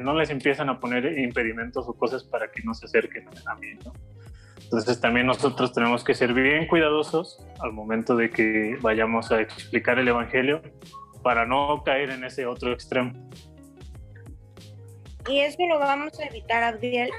[0.03, 3.69] no les empiezan a poner impedimentos o cosas para que no se acerquen a mí.
[3.85, 3.93] ¿no?
[4.65, 9.99] Entonces también nosotros tenemos que ser bien cuidadosos al momento de que vayamos a explicar
[9.99, 10.63] el Evangelio
[11.23, 13.13] para no caer en ese otro extremo.
[15.29, 17.11] Y eso lo vamos a evitar, Abdiel,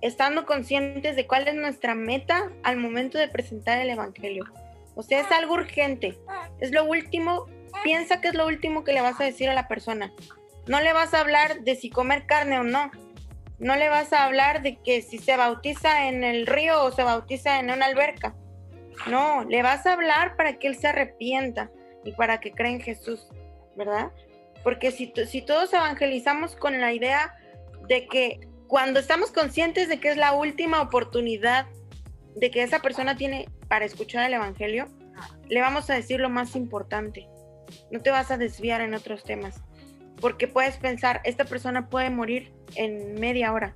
[0.00, 4.44] estando conscientes de cuál es nuestra meta al momento de presentar el Evangelio.
[4.94, 6.18] O sea, es algo urgente.
[6.60, 7.46] Es lo último,
[7.82, 10.12] piensa que es lo último que le vas a decir a la persona.
[10.66, 12.90] No le vas a hablar de si comer carne o no.
[13.58, 17.02] No le vas a hablar de que si se bautiza en el río o se
[17.02, 18.34] bautiza en una alberca.
[19.06, 21.70] No, le vas a hablar para que él se arrepienta
[22.04, 23.28] y para que cree en Jesús,
[23.76, 24.10] ¿verdad?
[24.62, 27.34] Porque si, si todos evangelizamos con la idea
[27.88, 31.66] de que cuando estamos conscientes de que es la última oportunidad
[32.36, 34.88] de que esa persona tiene para escuchar el Evangelio,
[35.48, 37.26] le vamos a decir lo más importante.
[37.90, 39.62] No te vas a desviar en otros temas,
[40.20, 43.74] porque puedes pensar, esta persona puede morir en media hora.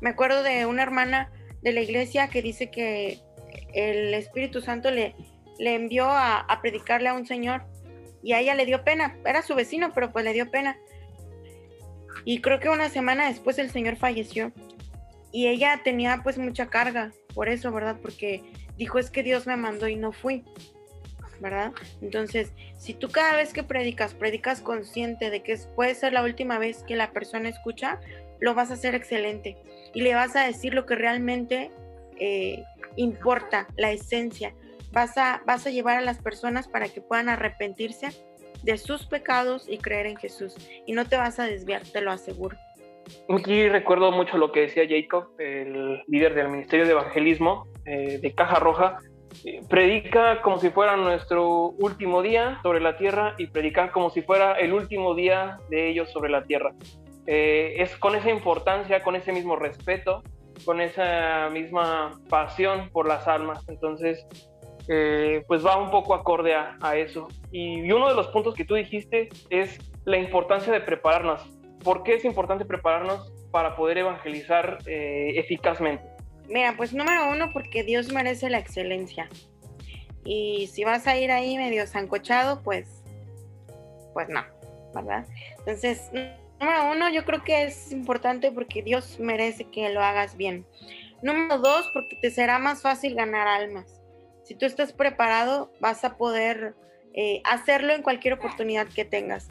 [0.00, 1.30] Me acuerdo de una hermana
[1.62, 3.20] de la iglesia que dice que
[3.74, 5.14] el Espíritu Santo le,
[5.58, 7.64] le envió a, a predicarle a un señor
[8.26, 9.16] y a ella le dio pena.
[9.24, 10.76] Era su vecino, pero pues le dio pena.
[12.24, 14.50] Y creo que una semana después el señor falleció.
[15.30, 17.98] Y ella tenía pues mucha carga por eso, ¿verdad?
[18.02, 18.42] Porque
[18.76, 20.42] dijo es que Dios me mandó y no fui.
[21.38, 21.72] ¿Verdad?
[22.02, 26.58] Entonces, si tú cada vez que predicas, predicas consciente de que puede ser la última
[26.58, 28.00] vez que la persona escucha,
[28.40, 29.56] lo vas a hacer excelente.
[29.94, 31.70] Y le vas a decir lo que realmente
[32.18, 32.64] eh,
[32.96, 34.52] importa, la esencia
[34.96, 38.08] vas a, vas a llevar a las personas para que puedan arrepentirse
[38.62, 40.56] de sus pecados y creer en Jesús.
[40.86, 42.56] Y no te vas a desviar, te lo aseguro.
[43.28, 48.34] Aquí recuerdo mucho lo que decía Jacob, el líder del Ministerio de Evangelismo eh, de
[48.34, 48.96] Caja Roja.
[49.44, 54.22] Eh, predica como si fuera nuestro último día sobre la tierra y predicar como si
[54.22, 56.72] fuera el último día de ellos sobre la tierra.
[57.26, 60.22] Eh, es con esa importancia, con ese mismo respeto,
[60.64, 63.62] con esa misma pasión por las almas.
[63.68, 64.26] Entonces,
[64.88, 67.28] eh, pues va un poco acorde a, eso.
[67.50, 71.42] Y, uno de los puntos que tú dijiste es la importancia de prepararnos.
[71.82, 76.04] ¿Por qué es importante prepararnos para poder evangelizar eh, eficazmente?
[76.48, 79.28] Mira, pues número uno, porque Dios merece la excelencia.
[80.24, 83.02] Y si vas a ir ahí medio zancochado, pues,
[84.12, 84.44] pues no,
[84.94, 85.26] ¿verdad?
[85.58, 86.10] Entonces,
[86.60, 90.66] número uno, yo creo que es importante porque Dios merece que lo hagas bien.
[91.22, 93.95] Número dos, porque te será más fácil ganar almas.
[94.46, 96.76] Si tú estás preparado, vas a poder
[97.14, 99.48] eh, hacerlo en cualquier oportunidad que tengas.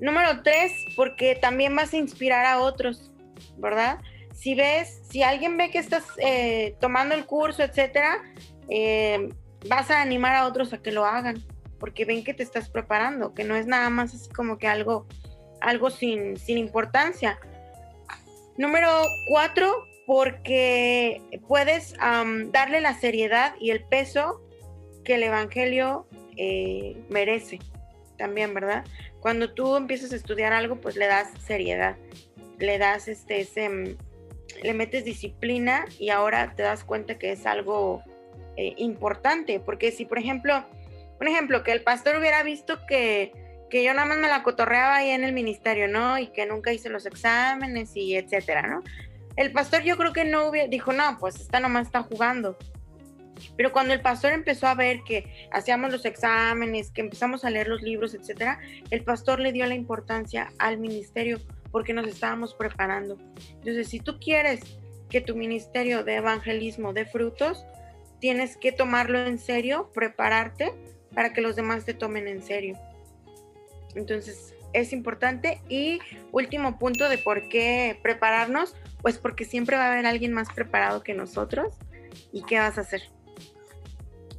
[0.00, 3.10] Número tres, porque también vas a inspirar a otros,
[3.56, 3.98] ¿verdad?
[4.34, 8.22] Si ves, si alguien ve que estás eh, tomando el curso, etcétera,
[8.68, 9.30] eh,
[9.66, 11.42] vas a animar a otros a que lo hagan,
[11.80, 15.06] porque ven que te estás preparando, que no es nada más así como que algo,
[15.62, 17.38] algo sin, sin importancia.
[18.58, 18.90] Número
[19.26, 24.40] cuatro, porque puedes darle la seriedad y el peso
[25.04, 27.58] que el Evangelio eh, merece
[28.16, 28.84] también, ¿verdad?
[29.20, 31.96] Cuando tú empiezas a estudiar algo, pues le das seriedad,
[32.58, 33.96] le das este, ese, mm,
[34.62, 38.02] le metes disciplina y ahora te das cuenta que es algo
[38.56, 40.64] eh, importante, porque si, por ejemplo,
[41.20, 43.32] un ejemplo, que el pastor hubiera visto que,
[43.70, 46.18] que yo nada más me la cotorreaba ahí en el ministerio, ¿no?
[46.18, 48.82] Y que nunca hice los exámenes y etcétera, ¿no?
[49.36, 52.56] El pastor yo creo que no hubiera, dijo, no, pues esta nomás está jugando.
[53.56, 57.68] Pero cuando el pastor empezó a ver que hacíamos los exámenes, que empezamos a leer
[57.68, 58.58] los libros, etcétera,
[58.90, 63.18] el pastor le dio la importancia al ministerio porque nos estábamos preparando.
[63.58, 64.60] Entonces, si tú quieres
[65.10, 67.64] que tu ministerio de evangelismo dé frutos,
[68.20, 70.72] tienes que tomarlo en serio, prepararte
[71.14, 72.78] para que los demás te tomen en serio.
[73.94, 75.60] Entonces, es importante.
[75.68, 75.98] Y
[76.32, 81.02] último punto de por qué prepararnos, pues porque siempre va a haber alguien más preparado
[81.02, 81.74] que nosotros.
[82.32, 83.02] ¿Y qué vas a hacer?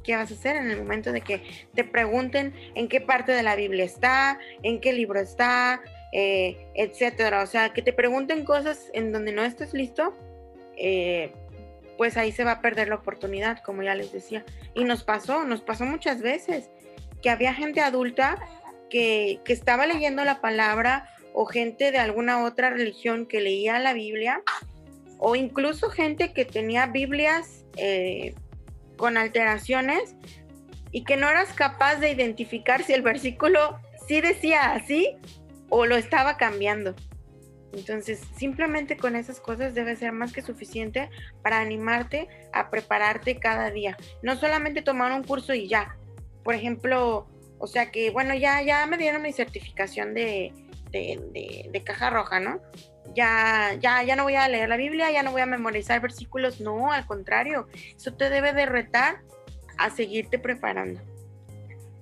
[0.04, 1.42] ¿Qué vas a hacer en el momento de que
[1.74, 7.42] te pregunten en qué parte de la Biblia está, en qué libro está, eh, etcétera?
[7.42, 10.16] O sea, que te pregunten cosas en donde no estés listo,
[10.76, 11.32] eh,
[11.98, 14.44] pues ahí se va a perder la oportunidad, como ya les decía.
[14.74, 16.70] Y nos pasó, nos pasó muchas veces
[17.20, 18.38] que había gente adulta
[18.88, 24.42] que, estaba leyendo la palabra o gente de alguna otra religión que leía la Biblia
[25.18, 28.34] o incluso gente que tenía Biblias eh,
[28.96, 30.14] con alteraciones
[30.90, 35.16] y que no eras capaz de identificar si el versículo sí decía así
[35.68, 36.94] o lo estaba cambiando.
[37.72, 41.10] Entonces, simplemente con esas cosas debe ser más que suficiente
[41.42, 43.96] para animarte a prepararte cada día.
[44.22, 45.96] No solamente tomar un curso y ya.
[46.42, 50.52] Por ejemplo, o sea que, bueno, ya, ya me dieron mi certificación de,
[50.90, 52.60] de, caja roja, ¿no?
[53.14, 56.60] Ya, ya, ya no voy a leer la Biblia, ya no voy a memorizar versículos,
[56.60, 57.66] no, al contrario,
[57.96, 59.20] eso te debe de retar
[59.78, 61.00] a seguirte preparando.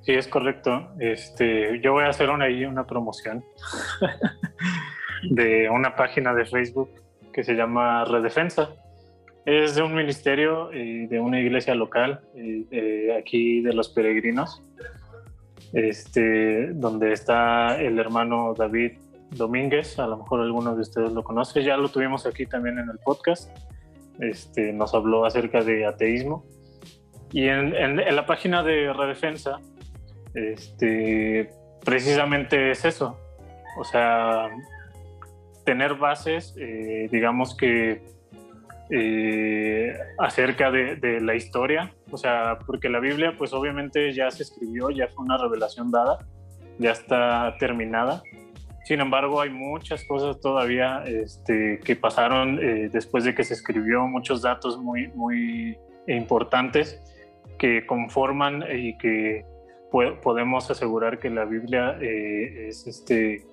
[0.02, 0.88] Sí, es correcto.
[1.00, 3.44] Este, yo voy a hacer una, una promoción
[5.30, 6.90] de una página de Facebook
[7.32, 8.70] que se llama Redefensa.
[9.44, 14.62] Es de un ministerio y de una iglesia local eh, aquí de los peregrinos
[15.76, 18.92] este, donde está el hermano David
[19.30, 22.88] Domínguez, a lo mejor alguno de ustedes lo conoce, ya lo tuvimos aquí también en
[22.88, 23.50] el podcast,
[24.18, 26.46] este, nos habló acerca de ateísmo.
[27.30, 29.60] Y en, en, la página de Redefensa,
[30.32, 31.50] este,
[31.84, 33.18] precisamente es eso,
[33.78, 34.48] o sea,
[35.66, 38.15] tener bases, eh, digamos que
[38.90, 44.90] eh, acerca de, la historia, o sea, porque la Biblia pues obviamente ya se escribió,
[44.90, 46.18] ya fue una revelación dada,
[46.78, 48.22] ya está terminada.
[48.84, 54.06] Sin embargo, hay muchas cosas todavía este, que pasaron eh, después de que se escribió,
[54.06, 57.00] muchos datos muy, muy importantes
[57.58, 59.44] que conforman y que
[60.22, 63.46] podemos asegurar que la Biblia eh, es este,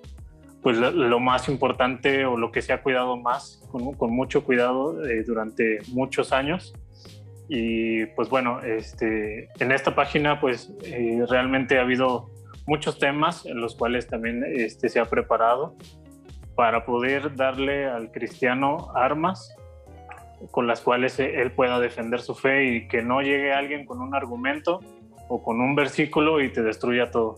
[0.64, 5.22] pues lo, más importante o lo que se ha cuidado más, con, mucho cuidado eh,
[5.22, 6.72] durante muchos años.
[7.50, 12.30] Y pues bueno, este, en esta página pues eh, realmente ha habido
[12.66, 15.76] muchos temas en los cuales también este, se ha preparado
[16.56, 19.54] para poder darle al cristiano armas
[20.50, 24.14] con las cuales él pueda defender su fe y que no llegue alguien con un
[24.14, 24.80] argumento
[25.28, 27.36] o con un versículo y te destruya todo.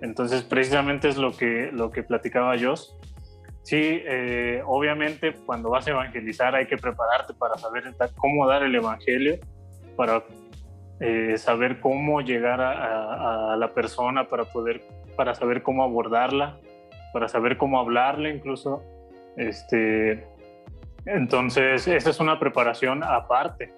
[0.00, 2.96] Entonces, precisamente es lo que, lo que platicaba Joss.
[3.62, 7.84] Sí, eh, obviamente cuando vas a evangelizar hay que prepararte para saber
[8.16, 9.38] cómo dar el evangelio,
[9.94, 10.22] para
[11.00, 14.82] eh, saber cómo llegar a, la persona, para poder,
[15.16, 16.58] para saber cómo abordarla,
[17.12, 18.82] para saber cómo hablarle incluso.
[19.36, 20.26] Este,
[21.04, 23.74] entonces, esa es una preparación aparte.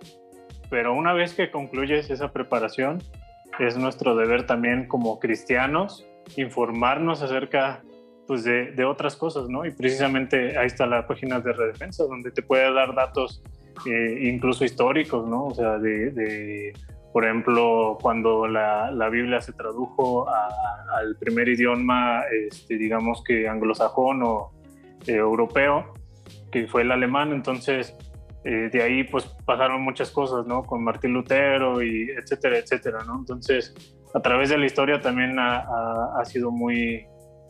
[0.68, 3.03] pero una vez que concluyes esa preparación,
[3.59, 6.07] es nuestro deber también como cristianos
[6.37, 7.83] informarnos acerca
[8.27, 9.64] pues, de, otras cosas, ¿no?
[9.64, 13.43] Y precisamente ahí está la página de Redefensa, donde te puede dar datos
[13.87, 15.47] eh, incluso históricos, ¿no?
[15.47, 16.73] O sea, de,
[17.12, 24.53] por ejemplo, cuando la, Biblia se tradujo al primer idioma, este, digamos que anglosajón o
[25.07, 25.95] eh, europeo,
[26.53, 27.97] que fue el alemán, entonces
[28.45, 30.62] eh, de ahí pues pasaron muchas cosas, ¿no?
[30.62, 33.18] Con Martín Lutero y etcétera, etcétera, ¿no?
[33.18, 33.75] Entonces,
[34.15, 37.07] a través de la historia también ha, sido muy,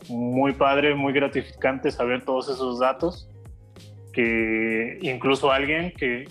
[0.08, 3.28] muy padre, muy gratificante saber todos esos datos
[4.12, 6.24] que incluso alguien que,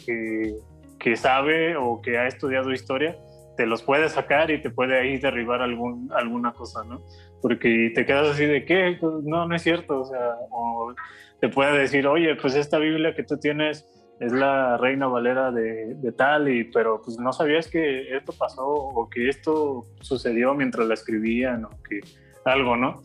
[1.00, 3.18] que, sabe o que ha estudiado historia
[3.58, 7.02] te los puede sacar y te puede ahí derribar algún, alguna cosa, ¿no?
[7.42, 8.98] Porque te quedas así de, ¿qué?
[9.00, 10.04] Pues, no, no es cierto,
[10.52, 10.94] o
[11.42, 13.86] te puede decir, oye, pues esta Biblia que tú tienes
[14.20, 19.10] es la reina Valera de, tal, y, pero pues no sabías que esto pasó o
[19.10, 22.02] que esto sucedió mientras la escribían o que
[22.44, 23.02] algo, ¿no?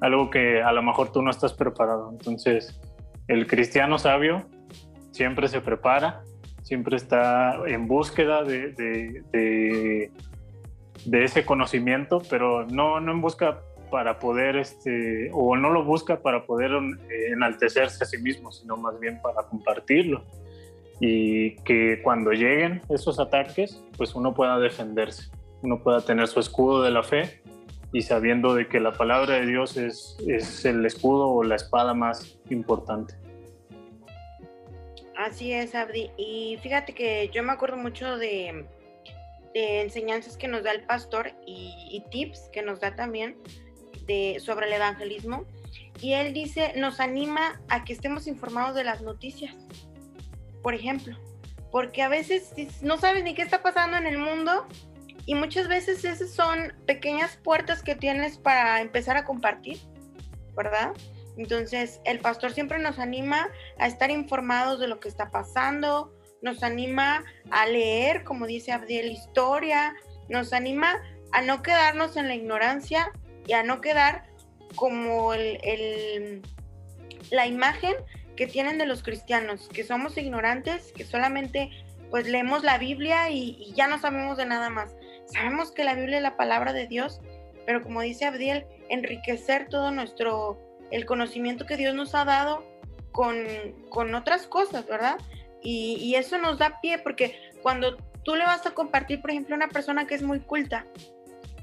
[0.00, 2.10] Algo que a lo mejor tú no estás preparado.
[2.12, 2.80] Entonces,
[3.26, 4.46] el cristiano sabio
[5.10, 6.22] siempre se prepara,
[6.62, 10.12] siempre está en búsqueda de, de,
[11.04, 16.22] de, ese conocimiento, pero no, no en busca para poder, este, o no lo busca
[16.22, 20.24] para poder eh, enaltecerse a sí mismo, sino más bien para compartirlo
[21.00, 25.30] y que cuando lleguen esos ataques, pues uno pueda defenderse,
[25.62, 27.42] uno pueda tener su escudo de la fe
[27.92, 31.92] y sabiendo de que la palabra de Dios es, es el escudo o la espada
[31.92, 33.14] más importante.
[35.16, 36.10] Así es, Abdi.
[36.16, 38.66] Y fíjate que yo me acuerdo mucho de,
[39.54, 43.36] de enseñanzas que nos da el pastor y, y, tips que nos da también
[44.06, 45.44] de, sobre el evangelismo.
[46.00, 49.54] Y él dice, nos anima a que estemos informados de las noticias
[50.62, 51.16] por ejemplo,
[51.70, 52.52] porque a veces
[52.82, 54.66] no sabes ni qué está pasando en el mundo
[55.26, 59.78] y muchas veces esas son pequeñas puertas que tienes para empezar a compartir,
[60.56, 60.92] ¿verdad?
[61.36, 63.48] Entonces, el pastor siempre nos anima
[63.78, 69.10] a estar informados de lo que está pasando, nos anima a leer, como dice Abdiel,
[69.10, 69.94] historia,
[70.28, 71.00] nos anima
[71.32, 73.10] a no quedarnos en la ignorancia
[73.46, 74.24] y a no quedar
[74.74, 76.42] como el,
[77.30, 77.94] la imagen
[78.42, 81.70] que tienen de los cristianos, que somos ignorantes, que solamente
[82.10, 84.96] pues leemos la Biblia y, ya no sabemos de nada más.
[85.26, 87.20] Sabemos que la Biblia es la palabra de Dios,
[87.66, 90.58] pero como dice Abdiel, enriquecer todo nuestro,
[90.90, 92.64] el conocimiento que Dios nos ha dado
[93.12, 93.36] con,
[93.90, 95.18] con otras cosas, ¿verdad?
[95.62, 99.54] Y, y, eso nos da pie porque cuando tú le vas a compartir, por ejemplo,
[99.54, 100.84] a una persona que es muy culta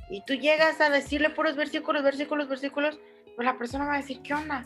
[0.09, 2.97] y tú llegas a decirle puros versículos, versículos, versículos,
[3.35, 4.65] pues la persona va a decir, ¿qué onda?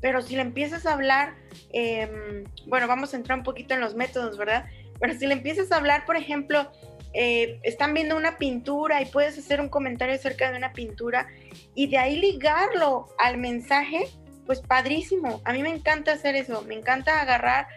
[0.00, 1.34] Pero si le empiezas a hablar,
[1.72, 4.66] em, bueno, vamos a entrar un poquito en los métodos, ¿verdad?
[5.00, 6.70] Pero si le empiezas a hablar, por ejemplo,
[7.14, 11.26] eh, están viendo una pintura y puedes hacer un comentario acerca de una pintura
[11.74, 14.08] y de ahí ligarlo al mensaje,
[14.46, 15.40] pues padrísimo.
[15.44, 17.68] A mí me encanta hacer eso, me encanta agarrar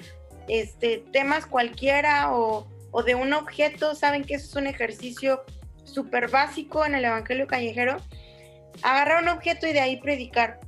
[0.48, 5.44] este, temas cualquiera o, o de un objeto, saben que eso es un ejercicio
[5.84, 7.98] súper básico en el Evangelio Callejero,
[8.82, 10.60] agarrar un objeto y de ahí predicar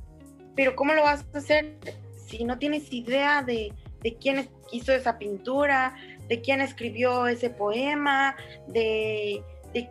[0.56, 1.76] pero ¿cómo lo vas a hacer
[2.14, 3.72] si no tienes idea de,
[4.20, 5.94] quién hizo esa pintura,
[6.28, 8.36] de quién escribió ese poema,
[8.68, 9.42] de,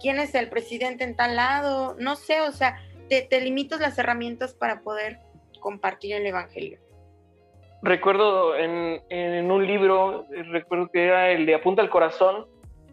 [0.01, 1.95] quién es el presidente en tal lado?
[1.99, 5.19] No sé, o sea, te, limitas las herramientas para poder
[5.59, 6.79] compartir el Evangelio.
[7.81, 12.47] Recuerdo en, un libro, recuerdo que era el de Apunta al Corazón,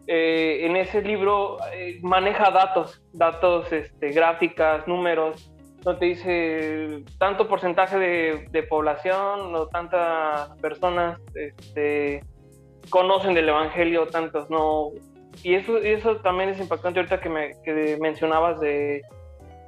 [0.07, 5.50] eh, en ese libro eh, maneja datos, datos, este, gráficas, números,
[5.85, 12.23] no te dice tanto porcentaje de, población o tantas personas este,
[12.89, 14.91] conocen del Evangelio, tantos no.
[15.43, 19.01] Y eso, y eso también es impactante ahorita que, me, que mencionabas de,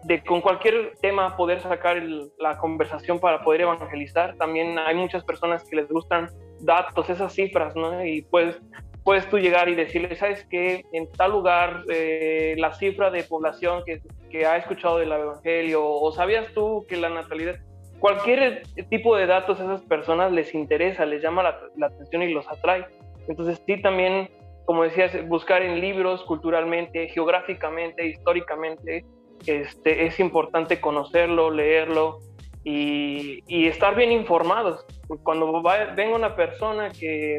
[0.04, 2.02] de, con cualquier tema poder sacar
[2.38, 4.36] la conversación para poder evangelizar.
[4.38, 8.06] También hay muchas personas que les gustan datos, esas cifras, ¿no?
[8.06, 8.58] Y pues
[9.04, 10.86] puedes tú llegar y decirle, ¿sabes qué?
[10.94, 16.12] En tal lugar, eh, la cifra de población que, que, ha escuchado del Evangelio, o
[16.12, 17.56] sabías tú que la natalidad,
[18.00, 22.48] cualquier tipo de datos a esas personas les interesa, les llama la, atención y los
[22.48, 22.86] atrae.
[23.28, 24.30] Entonces sí también,
[24.66, 29.06] como decías, buscar en libros culturalmente, geográficamente, históricamente,
[29.46, 32.20] este, es importante conocerlo, leerlo
[32.64, 34.86] y, y estar bien informados.
[35.24, 35.62] Cuando
[35.96, 37.38] venga una persona que,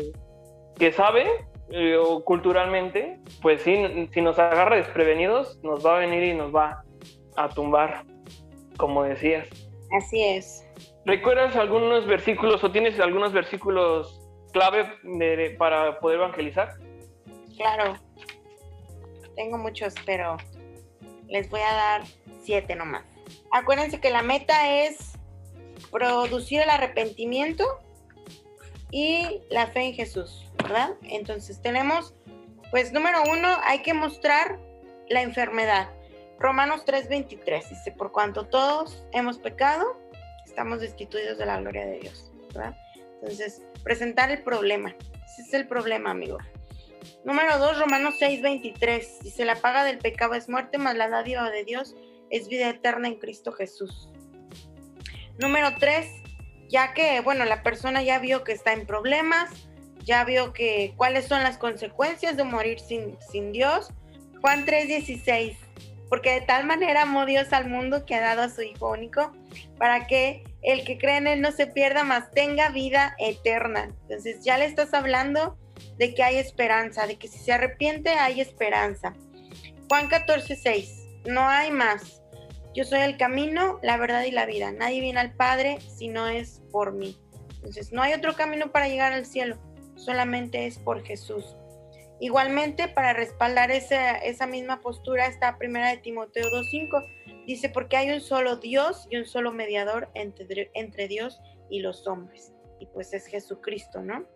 [0.78, 1.26] que sabe,
[1.70, 6.54] eh, o culturalmente, pues sí, si nos agarra desprevenidos, nos va a venir y nos
[6.54, 6.84] va
[7.36, 8.04] a tumbar,
[8.76, 9.48] como decías.
[9.96, 10.66] Así es.
[11.04, 14.20] ¿Recuerdas algunos versículos o tienes algunos versículos
[14.52, 14.84] clave
[15.58, 16.76] para poder evangelizar?
[17.56, 17.98] claro.
[19.36, 20.36] Tengo muchos, pero
[21.28, 22.02] les voy a dar
[22.42, 23.04] siete nomás.
[23.50, 25.18] Acuérdense que la meta es
[25.90, 27.64] producir el arrepentimiento
[28.90, 30.94] y la fe en Jesús, ¿verdad?
[31.02, 32.14] Entonces tenemos,
[32.70, 34.58] pues número uno, hay que mostrar
[35.08, 35.90] la enfermedad.
[36.38, 40.00] Romanos 3:23 dice, por cuanto todos hemos pecado,
[40.46, 42.76] estamos destituidos de la gloria de Dios, ¿verdad?
[43.20, 44.96] Entonces, presentar el problema.
[45.26, 46.38] Ese es el problema, amigo.
[47.24, 51.64] Número 2, Romanos 6:23 dice, la paga del pecado es muerte, mas la dádiva de
[51.64, 51.94] Dios
[52.30, 54.08] es vida eterna en Cristo Jesús.
[55.38, 56.06] Número 3,
[56.70, 59.50] ya que, bueno, la persona ya vio que está en problemas,
[60.04, 63.90] ya vio que cuáles son las consecuencias de morir sin, sin Dios.
[64.40, 65.56] Juan 3:16,
[66.08, 69.32] porque de tal manera amó Dios al mundo que ha dado a su Hijo único,
[69.78, 73.94] para que el que cree en Él no se pierda, mas tenga vida eterna.
[74.02, 75.58] Entonces ya le estás hablando
[75.98, 79.14] de que hay esperanza, de que si se arrepiente hay esperanza.
[79.88, 82.22] Juan 14:6, no hay más.
[82.74, 84.72] Yo soy el camino, la verdad y la vida.
[84.72, 87.16] Nadie viene al Padre si no es por mí.
[87.56, 89.58] Entonces, no hay otro camino para llegar al cielo,
[89.96, 91.56] solamente es por Jesús.
[92.20, 97.44] Igualmente, para respaldar esa, esa misma postura está primera de Timoteo 2.5.
[97.46, 102.06] Dice, porque hay un solo Dios y un solo mediador entre, entre Dios y los
[102.06, 102.52] hombres.
[102.80, 104.26] Y pues es Jesucristo, ¿no?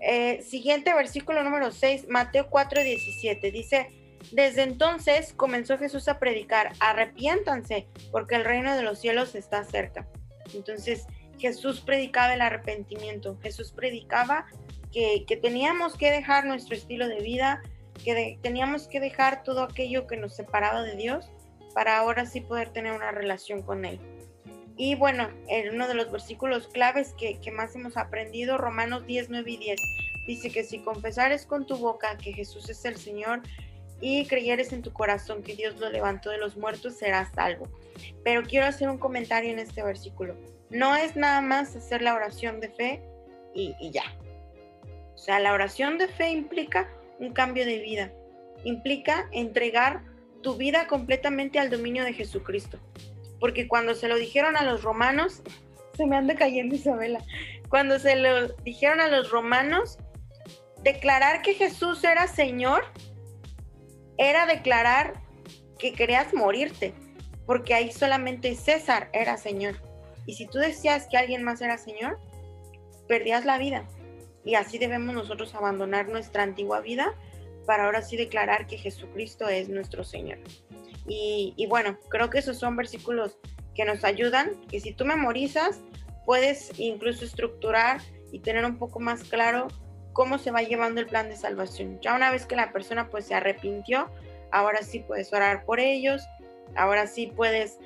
[0.00, 3.52] Eh, siguiente versículo número 6, Mateo 4.17.
[3.52, 3.88] Dice,
[4.32, 10.08] desde entonces comenzó Jesús a predicar, arrepiéntanse, porque el reino de los cielos está cerca.
[10.54, 11.06] Entonces
[11.40, 14.46] Jesús predicaba el arrepentimiento, Jesús predicaba
[14.92, 17.62] que, teníamos que dejar nuestro estilo de vida,
[18.04, 21.30] que teníamos que dejar todo aquello que nos separaba de Dios
[21.74, 24.00] para ahora sí poder tener una relación con Él.
[24.76, 29.28] Y bueno, en uno de los versículos claves que, que más hemos aprendido, Romanos 10,
[29.30, 29.80] 9 y 10,
[30.26, 33.42] dice que si confesares con tu boca que Jesús es el Señor
[34.00, 37.68] y creyeres en tu corazón que Dios lo levantó de los muertos, serás salvo.
[38.24, 40.36] Pero quiero hacer un comentario en este versículo.
[40.70, 43.02] No es nada más hacer la oración de fe
[43.54, 44.04] y, ya.
[45.14, 48.12] O sea, la oración de fe implica un cambio de vida.
[48.64, 50.02] Implica entregar
[50.42, 52.78] tu vida completamente al dominio de Jesucristo.
[53.38, 55.42] Porque cuando se lo dijeron a los romanos,
[55.96, 57.20] se me anda cayendo Isabela,
[57.68, 59.98] cuando se lo dijeron a los romanos,
[60.82, 62.84] declarar que Jesús era Señor
[64.20, 65.14] era declarar
[65.78, 66.92] que querías morirte,
[67.46, 69.76] porque ahí solamente César era Señor.
[70.26, 72.18] Y si tú decías que alguien más era Señor,
[73.08, 73.84] perdías la vida.
[74.44, 77.14] Y así debemos nosotros abandonar nuestra antigua vida
[77.66, 80.38] para ahora sí declarar que Jesucristo es nuestro Señor.
[81.06, 83.36] Y, bueno, creo que esos son versículos
[83.74, 85.80] que nos ayudan, que si tú memorizas,
[86.24, 88.00] puedes incluso estructurar
[88.30, 89.68] y tener un poco más claro
[90.12, 91.98] cómo se va llevando el plan de salvación.
[92.00, 94.08] Ya una vez que la persona pues se arrepintió,
[94.52, 96.22] ahora sí puedes orar por ellos,
[96.76, 97.78] ahora sí puedes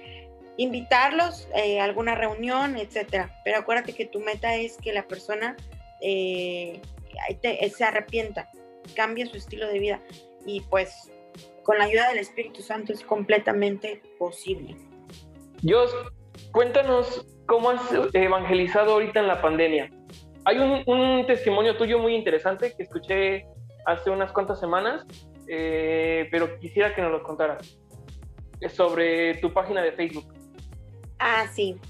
[0.56, 3.40] invitarlos eh, a alguna reunión, etcétera.
[3.44, 5.56] Pero acuérdate que tu meta es que la persona
[6.00, 6.80] eh,
[7.74, 8.50] se arrepienta,
[8.94, 10.00] cambie su estilo de vida
[10.46, 11.10] y pues
[11.62, 14.76] con la ayuda del Espíritu Santo es completamente posible.
[15.62, 15.94] Dios,
[16.52, 17.80] cuéntanos cómo has
[18.12, 19.90] evangelizado ahorita en la pandemia.
[20.44, 23.46] Hay un, testimonio tuyo muy interesante que escuché
[23.86, 25.06] hace unas cuantas semanas,
[25.48, 27.78] eh, pero quisiera que nos lo contaras.
[28.68, 30.32] Sobre tu página de Facebook.
[31.26, 31.80] Ah, sí.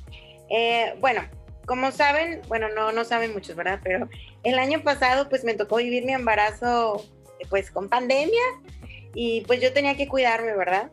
[0.48, 1.22] Eh, bueno,
[1.66, 3.80] como saben, bueno, no, no saben muchos, ¿verdad?
[3.82, 4.08] Pero
[4.44, 7.04] el año pasado pues me tocó vivir mi embarazo
[7.50, 8.44] pues con pandemia
[9.12, 10.92] y pues yo tenía que cuidarme, ¿verdad?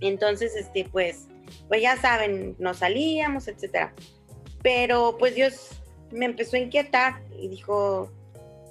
[0.00, 1.28] Entonces, este, pues,
[1.68, 3.94] pues ya saben, no salíamos, etcétera.
[4.64, 8.10] Pero pues Dios me empezó a inquietar y dijo,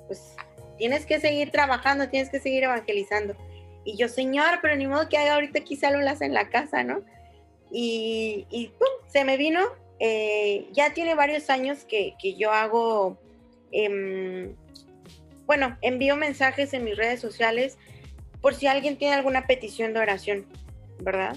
[0.08, 0.36] pues
[0.78, 3.38] tienes que seguir trabajando, tienes que seguir evangelizando.
[3.86, 7.02] Y yo, señor, pero ni modo que haga ahorita aquí células en la casa, ¿no?
[7.72, 8.88] Y, ¡pum!
[9.08, 9.62] se me vino.
[10.00, 13.18] Eh, ya tiene varios años que, yo hago,
[13.72, 14.56] em,
[15.46, 17.78] bueno, envío mensajes en mis redes sociales
[18.42, 20.46] por si alguien tiene alguna petición de oración,
[21.00, 21.36] ¿verdad?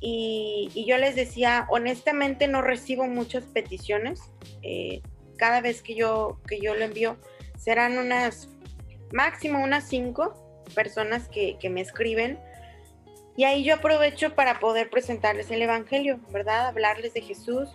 [0.00, 4.20] Y, yo les decía, honestamente no recibo muchas peticiones.
[4.62, 5.00] Eh,
[5.36, 7.16] cada vez que yo, que yo lo envío,
[7.56, 8.48] serán unas,
[9.12, 10.34] máximo unas cinco
[10.74, 12.38] personas que, me escriben.
[13.36, 16.66] Y ahí yo aprovecho para poder presentarles el Evangelio, ¿verdad?
[16.66, 17.68] Hablarles de Jesús.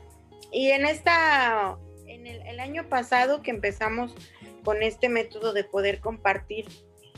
[0.52, 4.14] Y en esta, en el, año pasado que empezamos
[4.64, 6.66] con este método de poder compartir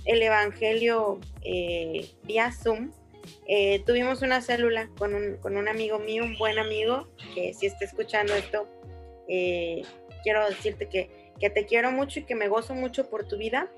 [0.05, 2.91] el Evangelio eh, vía Zoom,
[3.47, 7.65] eh, tuvimos una célula con un, con un, amigo mío, un buen amigo, que si
[7.65, 8.67] está escuchando esto,
[9.27, 9.83] eh,
[10.23, 13.71] quiero decirte que, te quiero mucho y que me gozo mucho por tu vida.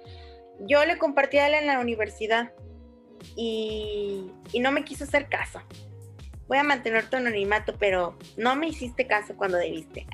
[0.62, 2.54] yo le compartí a él en la universidad
[3.36, 5.62] y, no me quiso hacer caso.
[6.48, 10.06] Voy a mantener tu anonimato, pero no me hiciste caso cuando debiste.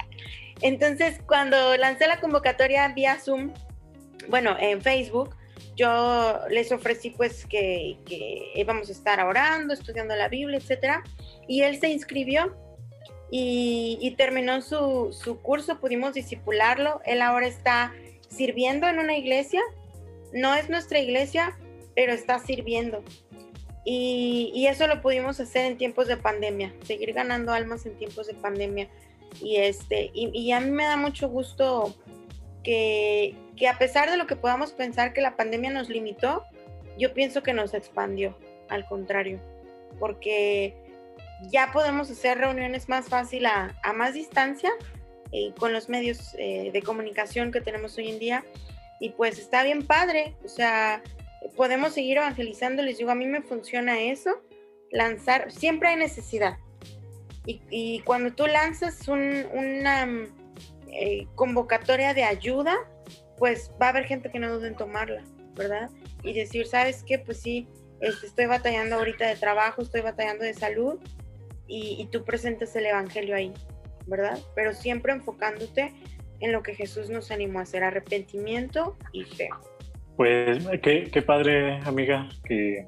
[0.62, 3.54] Entonces, cuando lancé la convocatoria vía Zoom,
[4.30, 5.36] bueno, en Facebook,
[5.76, 11.04] yo les ofrecí pues que, que íbamos a estar orando, estudiando la Biblia, etcétera,
[11.48, 12.56] y él se inscribió
[13.30, 17.94] y, terminó su, su, curso, pudimos disipularlo, él ahora está
[18.30, 19.62] sirviendo en una iglesia,
[20.34, 21.58] no es nuestra iglesia,
[21.98, 23.04] pero está sirviendo.
[23.84, 28.28] Y, y, eso lo pudimos hacer en tiempos de pandemia, seguir ganando almas en tiempos
[28.28, 28.88] de pandemia.
[29.42, 31.96] Y, este, y, y a mí me da mucho gusto
[32.64, 36.44] que, que a pesar de lo que podamos pensar que la pandemia nos limitó,
[37.00, 38.38] yo pienso que nos expandió,
[38.70, 39.40] al contrario,
[40.00, 40.76] porque
[41.50, 44.70] ya podemos hacer reuniones más fácil a, más distancia
[45.32, 48.46] eh, con los medios eh, de comunicación que tenemos hoy en día.
[49.00, 51.02] Y pues está bien padre, o sea,
[51.56, 54.42] podemos seguir evangelizando, les digo, a mí me funciona eso,
[54.92, 56.58] lanzar, siempre hay necesidad.
[57.46, 60.06] Y, cuando tú lanzas una
[60.92, 62.76] eh, convocatoria de ayuda,
[63.38, 65.24] pues va a haber gente que no dude en tomarla,
[65.56, 65.90] ¿verdad?
[66.24, 67.20] Y decir, ¿sabes qué?
[67.20, 67.70] Pues sí,
[68.02, 71.00] este, estoy batallando ahorita de trabajo, estoy batallando de salud,
[71.68, 73.54] y, tú presentes el Evangelio ahí,
[74.06, 74.40] ¿verdad?
[74.56, 75.94] Pero siempre enfocándote
[76.40, 79.50] en lo que Jesús nos animó a hacer, arrepentimiento y fe.
[80.18, 82.88] Pues qué, padre, amiga, que,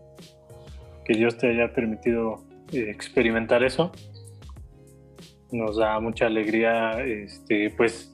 [1.06, 3.92] que, Dios te haya permitido eh, experimentar eso.
[5.52, 8.12] Nos da mucha alegría, este, pues,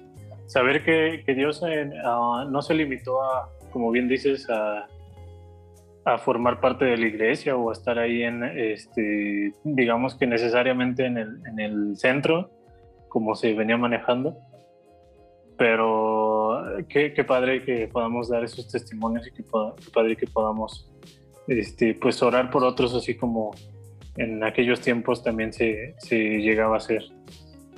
[0.48, 4.86] saber que, que Dios eh, ah, no se limitó a, como bien dices, a,
[6.04, 11.06] a formar parte de la iglesia o a estar ahí en, este, digamos que necesariamente
[11.06, 12.52] en el, en el centro,
[13.08, 14.38] como se venía manejando.
[15.58, 16.25] Pero
[16.90, 19.44] qué, qué, padre que podamos dar esos testimonios y qué,
[19.94, 20.92] padre que podamos
[21.48, 23.52] este, pues orar por otros, así como
[24.18, 27.04] en aquellos tiempos también se, se llegaba a hacer.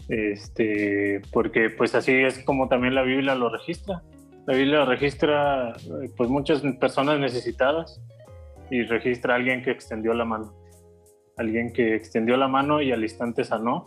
[0.10, 4.02] Este, porque pues así es como también la Biblia lo registra.
[4.46, 5.74] La Biblia registra
[6.16, 8.02] pues muchas personas necesitadas
[8.70, 10.54] y registra a alguien que extendió la mano.
[11.38, 13.86] Alguien que extendió la mano y al instante sanó.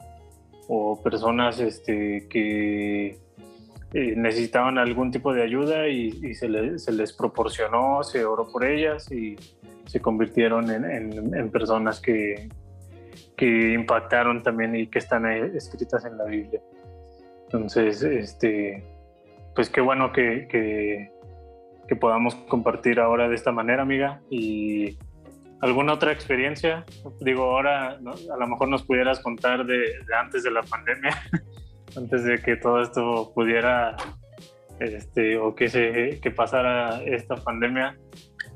[0.68, 3.18] O personas este, que
[3.92, 9.36] eh, necesitaban algún tipo de ayuda y, se, les proporcionó, se oró por ellas y
[9.86, 12.48] se convirtieron en, personas que,
[13.36, 16.60] que, impactaron también y que están escritas en la Biblia.
[17.44, 18.84] Entonces, este,
[19.54, 21.10] pues qué bueno que
[21.90, 24.20] que podamos compartir ahora de esta manera, amiga.
[24.30, 24.96] Y
[25.60, 26.84] alguna otra experiencia,
[27.20, 29.86] digo, ahora a lo mejor nos pudieras contar de,
[30.16, 31.20] antes de la pandemia,
[31.96, 33.96] antes de que todo esto pudiera,
[34.78, 37.96] este, o que, se, que pasara esta pandemia.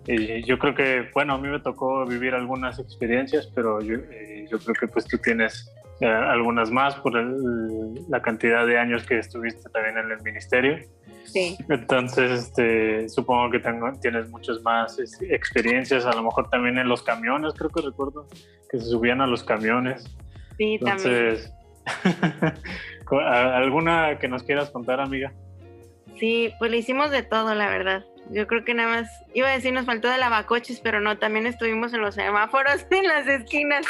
[0.06, 4.46] Y yo creo que, bueno, a mí me tocó vivir algunas experiencias, pero yo, eh,
[4.50, 9.18] yo creo que pues tú tienes eh, algunas más por la cantidad de años que
[9.18, 10.78] estuviste también en el ministerio.
[11.68, 16.88] Entonces, este, supongo que tengo, tienes muchas más este, experiencias, a lo mejor también en
[16.88, 18.26] los camiones, creo que recuerdo
[18.70, 20.04] que se subían a los camiones.
[20.58, 21.52] Sí, Entonces,
[23.10, 25.32] ¿alguna que nos quieras contar, amiga?
[26.18, 28.04] Sí, pues le hicimos de todo, la verdad.
[28.30, 31.46] Yo creo que nada más, iba a decir nos faltó de lavacoches, pero no, también
[31.46, 33.86] estuvimos en los semáforos, en las esquinas.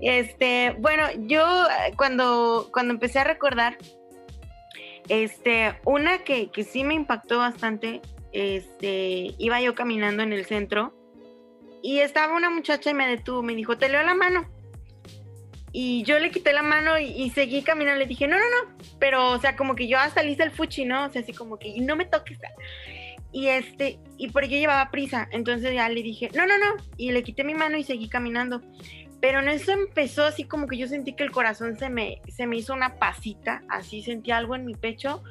[0.00, 3.76] Este, bueno, yo eh, cuando, cuando empecé a recordar,
[5.08, 8.00] este, una que, que sí me impactó bastante,
[8.32, 10.94] este, iba yo caminando en el centro
[11.82, 14.48] y estaba una muchacha y me detuvo, me dijo, te leo la mano.
[15.72, 19.30] Y yo le quité la mano y, seguí caminando, le dije, no, no, no, pero,
[19.30, 21.06] o sea, como que yo hasta le hice el fuchi, ¿no?
[21.06, 22.38] O sea, así como que, no me toques.
[23.32, 27.12] Y este, y porque yo llevaba prisa, entonces ya le dije, no, no, no, y
[27.12, 28.60] le quité mi mano y seguí caminando.
[29.22, 32.46] Pero en eso empezó así como que yo sentí que el corazón se me, se
[32.46, 35.22] me hizo una pasita, así sentí algo en mi pecho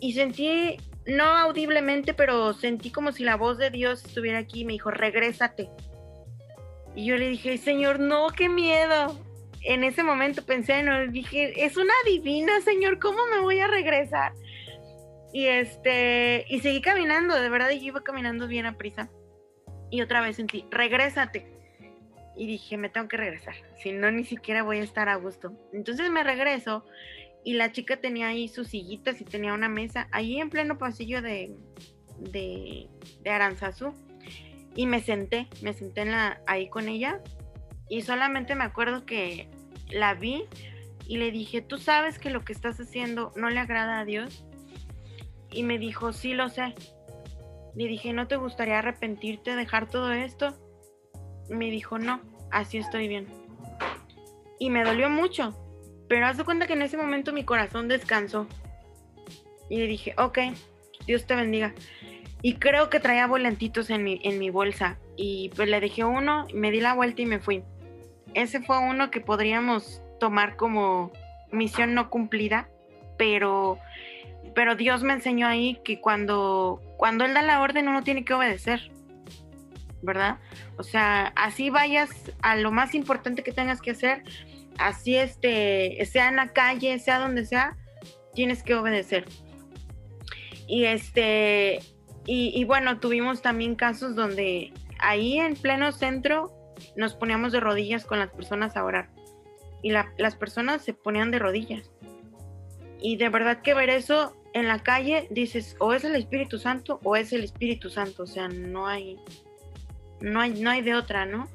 [0.00, 4.64] y sentí, no audiblemente, pero sentí como si la voz de Dios estuviera aquí y
[4.64, 5.70] me dijo, regrésate.
[6.94, 9.16] Y yo le dije, Señor, no, qué miedo.
[9.64, 14.32] En ese momento pensé, no, dije, es una divina, Señor, ¿cómo me voy a regresar?
[15.32, 19.08] Y este, y seguí caminando, de verdad, yo iba caminando bien a prisa.
[19.90, 21.46] Y otra vez sentí, regrésate
[22.36, 25.52] y dije, me tengo que regresar, si no, ni siquiera voy a estar a gusto.
[25.72, 26.84] Entonces me regreso
[27.44, 31.20] y la chica tenía ahí sus sillitas y tenía una mesa ahí en pleno pasillo
[31.22, 31.54] de,
[32.18, 32.88] de,
[33.22, 33.92] de.
[34.74, 36.06] Y me senté, me senté
[36.46, 37.20] ahí con ella
[37.88, 39.48] y solamente me acuerdo que
[39.92, 40.44] la vi
[41.06, 44.44] y le dije, ¿tú sabes que lo que estás haciendo no le agrada a Dios?
[45.50, 46.74] Y me dijo, sí lo sé.
[47.74, 50.54] Le dije, ¿no te gustaría arrepentirte, dejar todo esto?
[51.48, 52.20] Me dijo, no,
[52.50, 53.26] así estoy bien.
[54.58, 55.54] Y me dolió mucho,
[56.08, 58.46] pero haz de cuenta que en ese momento mi corazón descansó.
[59.68, 60.38] Y le dije, ok,
[61.06, 61.74] Dios te bendiga.
[62.42, 64.98] Y creo que traía volantitos en mi, en mi bolsa.
[65.16, 67.62] Y pues le dejé uno, me di la vuelta y me fui.
[68.34, 71.12] Ese fue uno que podríamos tomar como
[71.50, 72.68] misión no cumplida,
[73.18, 73.78] pero,
[74.54, 78.34] pero Dios me enseñó ahí que cuando, cuando Él da la orden uno tiene que
[78.34, 78.90] obedecer,
[80.02, 80.38] ¿verdad?
[80.78, 82.10] O sea, así vayas
[82.42, 84.22] a lo más importante que tengas que hacer,
[84.78, 87.76] así este, sea en la calle, sea donde sea,
[88.34, 89.26] tienes que obedecer.
[90.66, 91.80] Y este,
[92.24, 96.52] y, bueno, tuvimos también casos donde ahí en pleno centro
[96.96, 99.08] nos poníamos de rodillas con las personas a orar.
[99.82, 101.90] Y las personas se ponían de rodillas.
[103.00, 107.00] Y de verdad que ver eso en la calle, dices, o es el Espíritu Santo
[107.02, 108.22] o es el Espíritu Santo.
[108.22, 109.18] O sea, no hay,
[110.20, 111.48] no hay, no hay de otra, ¿no?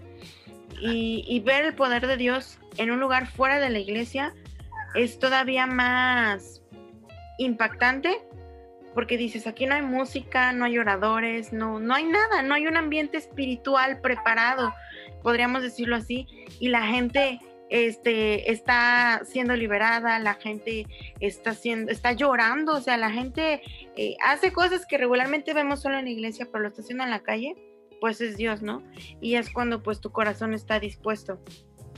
[0.81, 4.33] Y, y ver el poder de Dios en un lugar fuera de la iglesia
[4.93, 6.61] es todavía más
[7.38, 8.21] impactante
[8.97, 12.65] porque dices, aquí no hay música, no hay oradores, no, no hay nada, no hay
[12.65, 14.73] un ambiente espiritual preparado,
[15.24, 16.28] podríamos decirlo así,
[16.59, 17.39] y la gente
[17.70, 20.88] este, está siendo liberada, la gente
[21.20, 23.61] está, siendo, está llorando, o sea, la gente
[23.95, 27.09] eh, hace cosas que regularmente vemos solo en la iglesia, pero lo está haciendo en
[27.09, 27.55] la calle,
[27.99, 28.84] pues es Dios, ¿no?
[29.22, 31.39] Y es cuando pues tu corazón está dispuesto,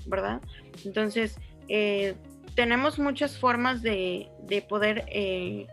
[0.05, 0.41] ¿verdad?
[0.86, 2.15] Entonces, eh,
[2.55, 5.67] tenemos muchas formas de, de poder eh,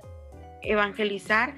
[0.62, 1.54] evangelizar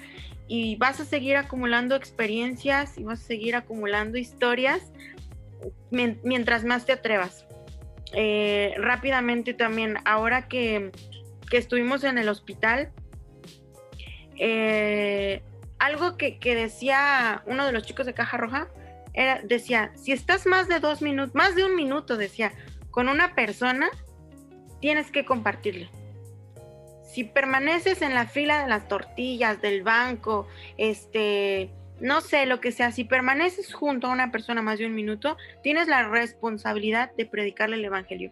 [0.47, 4.91] y vas a seguir acumulando experiencias y vas a seguir acumulando historias
[5.91, 7.45] mientras más te atrevas.
[8.13, 10.91] Eh, rápidamente también, ahora que,
[11.51, 12.91] estuvimos en el hospital,
[14.37, 15.41] eh,
[15.79, 18.67] algo que, que, decía uno de los chicos de Caja Roja,
[19.13, 22.53] era, decía, si estás más de dos minutos, más de un minuto, decía,
[22.91, 23.89] con una persona,
[24.79, 25.89] tienes que compartirle
[27.09, 30.47] si permaneces en la fila de las tortillas, del banco,
[30.77, 31.71] este,
[32.01, 35.37] no sé, lo que sea, si permaneces junto a una persona más de un minuto,
[35.63, 38.31] tienes la responsabilidad de predicarle el Evangelio.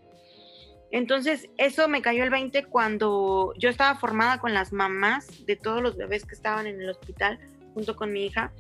[0.92, 5.82] Entonces, eso me cayó el 20 cuando yo estaba formada con las mamás de todos
[5.82, 7.40] los bebés que estaban en el hospital,
[7.74, 8.54] junto con mi hija.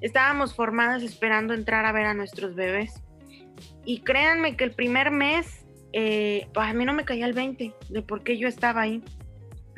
[0.00, 3.02] Estábamos formadas esperando entrar a ver a nuestros bebés.
[3.84, 7.74] Y créanme que el primer mes, eh, pues a mí no me caía el 20
[7.88, 9.02] de por qué yo estaba ahí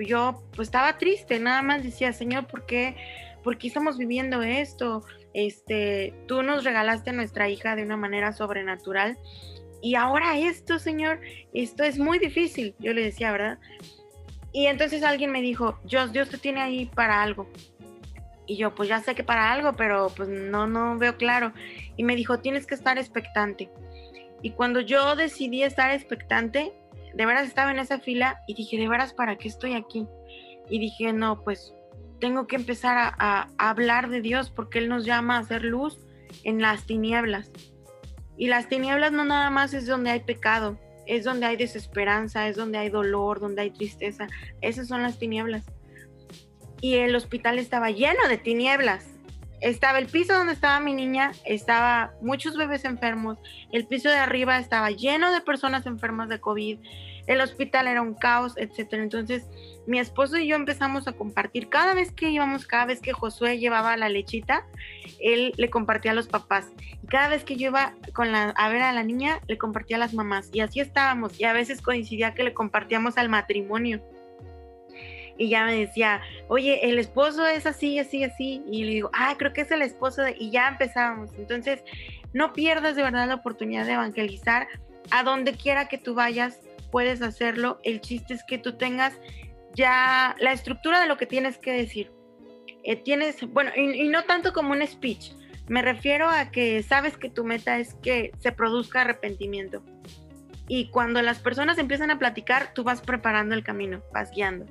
[0.07, 2.97] yo pues estaba triste, nada más decía, Señor, ¿por qué,
[3.43, 5.05] ¿por qué estamos viviendo esto?
[5.35, 9.19] Este, tú nos regalaste a nuestra hija de una manera sobrenatural
[9.81, 11.21] y ahora esto, Señor,
[11.53, 13.59] esto es muy difícil, yo le decía, ¿verdad?
[14.53, 17.49] Y entonces alguien me dijo, Dios, Dios te tiene ahí para algo.
[18.47, 21.53] Y yo, pues ya sé que para algo, pero pues no, no veo claro.
[21.97, 23.71] Y me dijo, tienes que estar expectante.
[24.43, 26.73] Y cuando yo decidí estar expectante,
[27.15, 30.07] de veras estaba en esa fila y dije, de veras, ¿para qué estoy aquí?
[30.71, 31.75] Y dije, no, pues
[32.21, 35.99] tengo que empezar a, hablar de Dios porque Él nos llama a hacer luz
[36.45, 37.51] en las tinieblas.
[38.37, 42.57] Y las tinieblas no nada más es donde hay pecado, es donde hay desesperanza, es
[42.57, 44.29] donde hay dolor, donde hay tristeza.
[44.61, 45.65] Esas son las tinieblas.
[46.81, 49.19] Y el hospital estaba lleno de tinieblas
[49.61, 53.39] estaba el piso donde estaba mi niña, estaba muchos bebés enfermos,
[53.73, 56.79] el piso de arriba estaba lleno de personas enfermas de COVID,
[57.27, 59.03] el hospital era un caos, etcétera.
[59.03, 59.47] Entonces,
[59.89, 63.59] mi esposo y yo empezamos a compartir cada vez que íbamos, cada vez que Josué
[63.59, 64.67] llevaba la lechita,
[65.19, 66.67] él le compartía a los papás.
[67.03, 69.97] Y cada vez que yo iba con la, a ver a la niña, le compartía
[69.97, 70.51] a las mamás.
[70.53, 71.41] Y así estábamos.
[71.41, 74.03] Y a veces coincidía que le compartíamos al matrimonio
[75.39, 79.37] y ya me decía, oye, el esposo es así, así, así, y le digo, ah,
[79.39, 81.31] creo que es el esposo, y ya empezábamos.
[81.39, 81.85] Entonces,
[82.33, 84.67] no pierdas de verdad la oportunidad de evangelizar.
[85.11, 86.59] A donde quiera que tú vayas,
[86.91, 87.79] puedes hacerlo.
[87.85, 89.15] El chiste es que tú tengas
[89.75, 92.13] ya la estructura de lo que tienes que decir.
[92.85, 95.33] Eh, tienes, bueno, y, no tanto como un speech.
[95.69, 99.83] Me refiero a que sabes que tu meta es que se produzca arrepentimiento.
[100.67, 104.67] Y cuando las personas empiezan a platicar, tú vas preparando el camino, vas guiando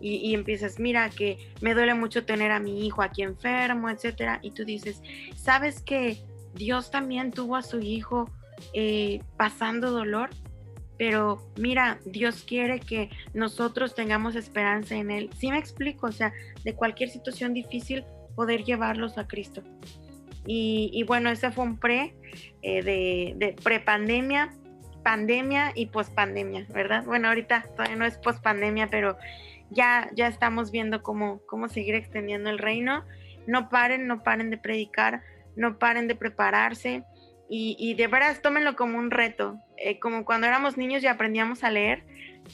[0.00, 4.50] y, empiezas, mira que me duele mucho tener a mi hijo aquí enfermo, etcétera, y
[4.50, 5.02] tú dices,
[5.36, 6.22] ¿sabes que
[6.54, 8.30] Dios también tuvo a su hijo
[8.72, 10.30] eh, pasando dolor?
[10.98, 15.30] Pero mira, Dios quiere que nosotros tengamos esperanza en Él.
[15.36, 16.32] Sí me explico, o sea,
[16.64, 19.62] de cualquier situación difícil, poder llevarlos a Cristo.
[20.48, 22.14] Y, bueno, ese fue un pre
[22.62, 24.52] eh, de, de pre-pandemia,
[25.02, 27.04] pandemia y post-pandemia, ¿verdad?
[27.04, 29.16] Bueno, ahorita todavía no es post-pandemia, pero
[29.70, 33.04] ya, ya estamos viendo cómo, cómo seguir extendiendo el reino.
[33.46, 35.22] no paren, no paren de predicar,
[35.56, 37.04] no paren de prepararse
[37.48, 41.70] y, de veras tómenlo como un reto, eh, como cuando éramos niños y aprendíamos a
[41.70, 42.04] leer,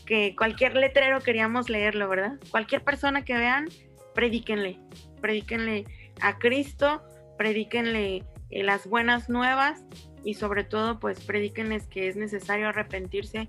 [0.06, 2.38] que cualquier letrero queríamos leerlo, ¿verdad?
[2.50, 3.68] Cualquier persona que vean,
[4.14, 4.78] predíquenle,
[5.20, 5.84] predíquenle
[6.20, 7.02] a Cristo,
[7.38, 9.84] predíquenle eh, las buenas nuevas
[10.24, 13.48] y sobre todo pues predíquenles que es necesario arrepentirse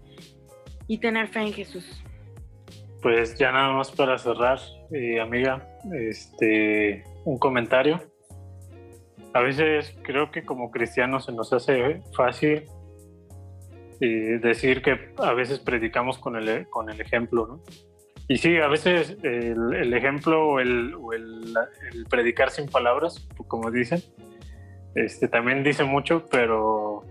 [0.87, 2.03] y tener fe en Jesús.
[3.01, 4.59] Pues ya nada más para cerrar,
[4.91, 8.01] eh, amiga, este, un comentario.
[9.34, 12.63] A veces creo que como cristianos se nos hace fácil
[13.99, 17.61] eh, decir que a veces predicamos con el, con el ejemplo, ¿no?
[18.27, 20.95] Y sí, a veces el, ejemplo o, el,
[22.09, 24.01] predicar sin palabras, como dicen,
[24.95, 27.03] este, también dice mucho, pero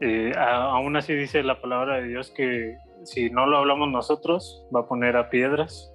[0.00, 4.80] eh, aún así dice la palabra de Dios que si no lo hablamos nosotros, va
[4.80, 5.90] a poner a piedras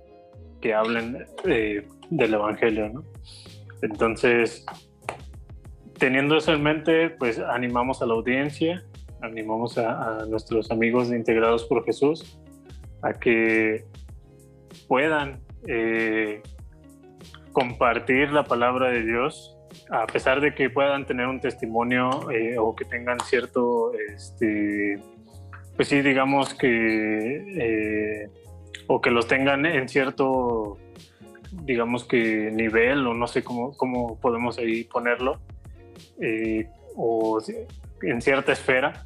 [0.62, 3.04] que hablen eh, del Evangelio, ¿no?
[3.82, 4.66] Entonces,
[6.02, 8.84] teniendo eso en mente, pues animamos a la audiencia,
[9.22, 12.40] animamos a, nuestros amigos integrados por Jesús
[13.04, 13.86] a que
[14.88, 16.42] puedan eh,
[17.52, 19.56] compartir la palabra de Dios
[19.92, 25.00] a pesar de que puedan tener un testimonio eh, o que tengan cierto, este,
[25.76, 28.30] pues sí, digamos que, eh,
[28.88, 30.80] o que los tengan en cierto,
[31.52, 35.40] digamos que nivel, o no sé cómo, cómo podemos ahí ponerlo,
[36.22, 37.40] eh, o
[38.02, 39.06] en cierta esfera,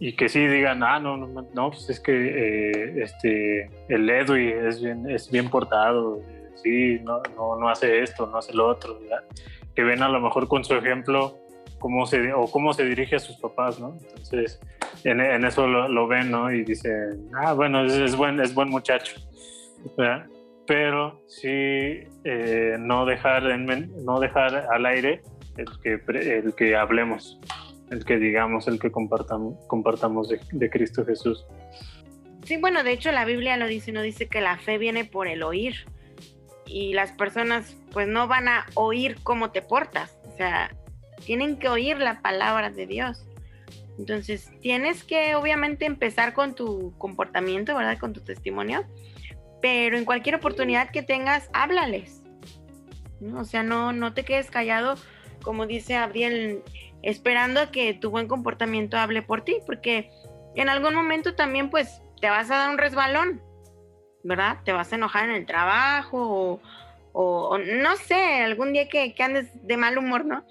[0.00, 4.82] y que sí digan, ah, no, no, no pues es que este, el Edwin es
[4.82, 6.20] bien, es bien portado
[6.62, 8.98] sí, no, no, hace esto, no hace lo otro,
[9.74, 11.38] que ven a lo mejor con su ejemplo
[11.78, 13.96] cómo se, o cómo se dirige a sus papás, ¿no?
[14.00, 14.60] Entonces,
[15.04, 16.50] en, eso lo, ven, ¿no?
[16.50, 19.14] Y dicen, ah, bueno, es, buen, es buen muchacho,
[20.68, 21.48] Pero sí,
[22.24, 25.22] eh, no, dejar no dejar al aire
[25.56, 25.98] el que,
[26.38, 27.40] el que hablemos,
[27.90, 31.46] el que digamos, el que compartamos, compartamos de, de Cristo Jesús.
[32.44, 35.26] Sí, bueno, de hecho la Biblia lo dice, no dice que la fe viene por
[35.26, 35.86] el oír
[36.66, 40.76] y las personas pues no van a oír cómo te portas, o sea,
[41.24, 43.24] tienen que oír la palabra de Dios.
[43.98, 47.98] Entonces, tienes que obviamente empezar con tu comportamiento, ¿verdad?
[47.98, 48.84] Con tu testimonio,
[49.60, 52.22] pero en cualquier oportunidad que tengas, háblales.
[53.34, 54.94] O sea, no, no te quedes callado,
[55.42, 56.62] como dice Abriel,
[57.02, 60.10] esperando que tu buen comportamiento hable por ti, porque
[60.54, 63.42] en algún momento también pues te vas a dar un resbalón
[64.22, 64.58] ¿verdad?
[64.64, 66.60] Te vas a enojar en el trabajo
[67.12, 70.44] o, no sé, algún día que, andes de mal humor, ¿no?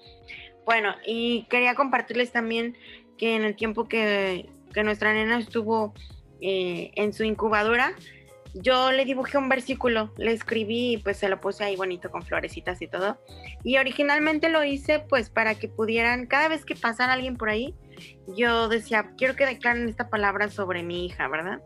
[0.66, 2.76] Bueno, y quería compartirles también
[3.16, 4.48] que en el tiempo que,
[4.84, 5.92] nuestra nena estuvo
[6.40, 7.94] eh, en su incubadora,
[8.54, 12.22] yo le dibujé un versículo, le escribí y pues se lo puse ahí bonito con
[12.22, 13.18] florecitas y todo.
[13.64, 17.74] Y originalmente lo hice pues para que pudieran, cada vez que pasara alguien por ahí,
[18.36, 21.60] yo decía, quiero que declaren esta palabra sobre mi hija, ¿verdad?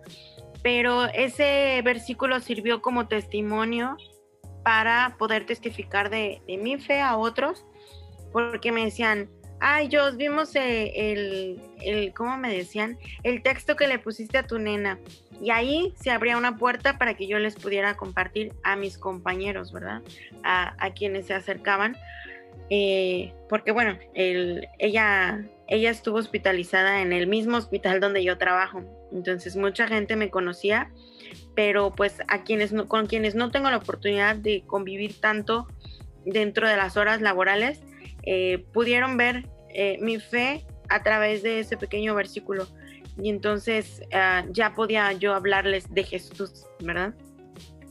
[0.62, 3.97] pero ese versículo sirvió como testimonio
[4.64, 7.66] para poder testificar de, mi fe a otros,
[8.33, 9.28] porque me decían,
[9.62, 12.98] ay, yo vimos el, el, ¿cómo me decían?
[13.22, 14.98] El texto que le pusiste a tu nena.
[15.40, 19.72] Y ahí se abría una puerta para que yo les pudiera compartir a mis compañeros,
[19.72, 20.02] ¿verdad?
[20.42, 21.96] A, quienes se acercaban.
[22.70, 28.82] Eh, porque bueno, ella, ella estuvo hospitalizada en el mismo hospital donde yo trabajo.
[29.12, 30.90] Entonces mucha gente me conocía,
[31.54, 35.68] pero pues a quienes con quienes no tengo la oportunidad de convivir tanto
[36.24, 37.80] dentro de las horas laborales,
[38.23, 42.66] eh, pudieron ver eh, mi fe a través de ese pequeño versículo.
[43.20, 47.14] Y entonces ah, ya podía yo hablarles de Jesús, ¿verdad?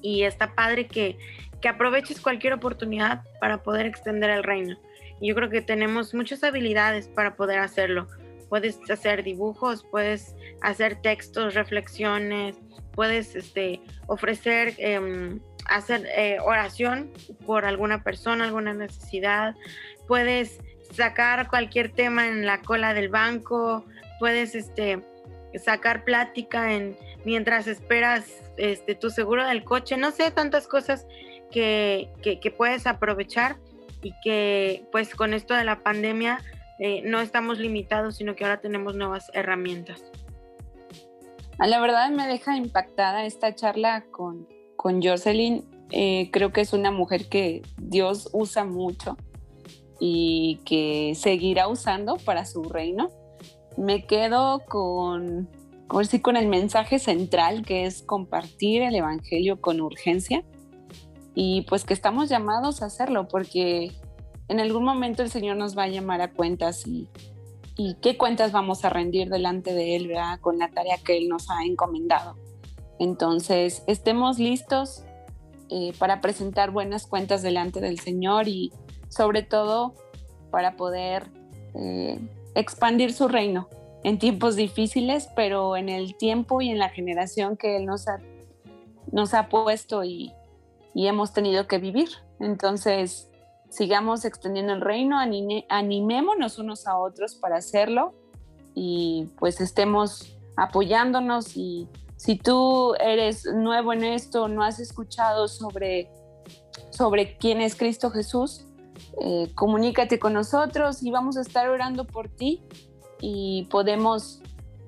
[0.02, 1.18] Y está padre que,
[1.62, 4.78] que aproveches cualquier oportunidad para poder extender el reino.
[5.20, 8.08] Y yo creo que tenemos muchas habilidades para poder hacerlo
[8.52, 12.58] puedes hacer dibujos, puedes hacer textos, reflexiones,
[12.92, 17.14] puedes este, ofrecer, em, hacer eh, oración
[17.46, 19.56] por alguna persona, alguna necesidad,
[20.12, 20.60] puedes
[20.94, 23.86] sacar cualquier tema en la cola del banco,
[24.20, 25.00] puedes este,
[25.56, 28.26] sacar plática en, mientras esperas
[28.58, 31.08] este, tu seguro del coche, no sé, tantas cosas
[31.50, 33.56] que, que puedes aprovechar
[34.02, 36.42] y que pues con esto de la pandemia
[36.80, 40.04] eh, no estamos limitados, sino que ahora tenemos nuevas herramientas.
[41.58, 44.46] Ah, la verdad me deja impactada esta charla con,
[44.76, 45.64] con Jocelyn.
[45.92, 49.16] Eh, creo que es una mujer que Dios usa mucho
[50.04, 53.10] y que seguirá usando para su reino.
[53.78, 55.48] Me quedo con,
[55.88, 60.44] con, con el mensaje central que es compartir el Evangelio con urgencia
[61.36, 63.92] y pues que estamos llamados a hacerlo porque
[64.48, 67.08] en algún momento el Señor nos va a llamar a cuentas y,
[68.02, 70.40] qué cuentas vamos a rendir delante de Él ¿verdad?
[70.40, 72.36] con la tarea que Él nos ha encomendado.
[73.00, 75.04] Entonces, estemos listos
[75.70, 78.72] eh, para presentar buenas cuentas delante del Señor y
[79.12, 79.94] sobre todo
[80.52, 81.28] para poder
[81.76, 82.20] eh,
[82.56, 83.68] expandir su reino
[84.04, 88.20] en tiempos difíciles, pero en el tiempo y en la generación que Él nos ha,
[89.12, 90.34] nos ha puesto y,
[90.94, 92.10] y hemos tenido que vivir.
[92.40, 93.30] Entonces,
[93.70, 95.18] sigamos extendiendo el reino,
[95.70, 98.14] animémonos unos a otros para hacerlo
[98.74, 106.12] y pues estemos apoyándonos y si tú eres nuevo en esto, no has escuchado sobre,
[106.92, 108.66] sobre quién es Cristo Jesús,
[109.22, 112.64] eh, comunícate con nosotros y vamos a estar orando por ti
[113.20, 114.42] y podemos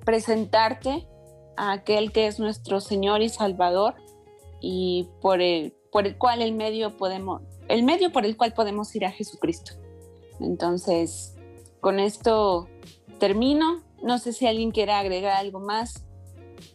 [0.05, 1.07] presentarte
[1.55, 3.95] a aquel que es nuestro Señor y Salvador
[4.59, 8.95] y por el, por el cual el medio podemos, el medio por el cual podemos
[8.95, 9.74] ir a Jesucristo.
[10.39, 11.36] Entonces,
[11.80, 12.68] con esto
[13.20, 13.84] termino.
[14.01, 16.05] No sé si alguien quiera agregar algo más.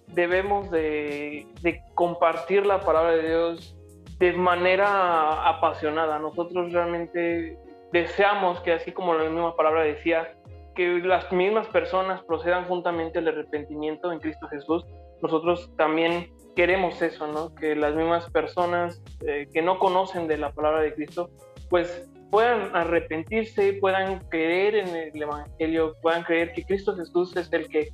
[0.06, 1.46] Debemos de,
[1.94, 3.76] compartir la palabra de Dios
[4.18, 6.18] de manera apasionada.
[6.18, 7.58] Nosotros realmente
[7.92, 10.34] deseamos que, así como la misma palabra decía,
[10.74, 14.84] que las mismas personas procedan juntamente al arrepentimiento en Cristo Jesús.
[15.22, 17.54] Nosotros también queremos eso, ¿no?
[17.54, 21.30] Que las mismas personas eh, que no conocen de la palabra de Cristo,
[21.68, 27.68] pues puedan arrepentirse, puedan creer en el Evangelio, puedan creer que Cristo Jesús es el
[27.68, 27.88] que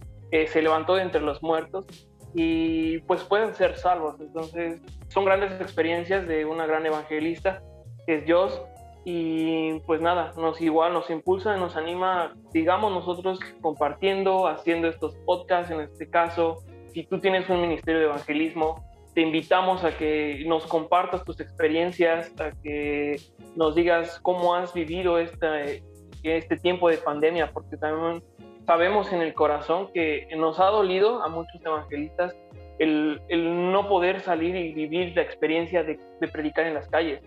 [0.46, 1.86] se levantó de entre los muertos
[2.34, 4.16] y pues pueden ser salvos.
[4.20, 4.80] Entonces
[5.14, 7.62] son grandes experiencias de una gran evangelista
[8.04, 8.60] que es Dios
[9.04, 15.70] y pues nada, nos igual nos impulsa, nos anima, digamos nosotros compartiendo, haciendo estos podcasts
[15.70, 18.84] en este caso, si tú tienes un ministerio de evangelismo,
[19.14, 23.20] te invitamos a que nos compartas tus experiencias, a que
[23.54, 25.84] nos digas cómo has vivido este,
[26.24, 28.22] este tiempo de pandemia, porque también
[28.66, 32.34] sabemos en el corazón que nos ha dolido a muchos evangelistas
[32.78, 37.20] el, el no poder salir y vivir la experiencia de, de, predicar en las calles.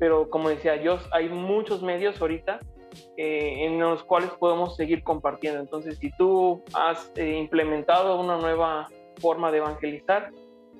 [0.00, 2.58] Pero como decía Dios, hay muchos medios ahorita
[3.16, 5.60] eh, en los cuales podemos seguir compartiendo.
[5.60, 8.88] Entonces, si tú has eh, implementado una nueva
[9.20, 10.30] forma de evangelizar,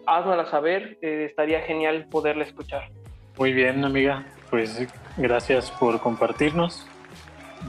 [0.06, 2.90] háznosla saber, eh, estaría genial poderla escuchar.
[3.38, 6.86] Muy bien, amiga, pues gracias por compartirnos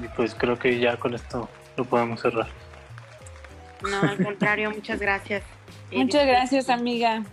[0.03, 1.47] y pues creo que ya con esto
[1.77, 2.47] lo podemos cerrar.
[3.83, 5.43] No, al contrario, muchas gracias.
[5.91, 7.23] Muchas gracias, amiga.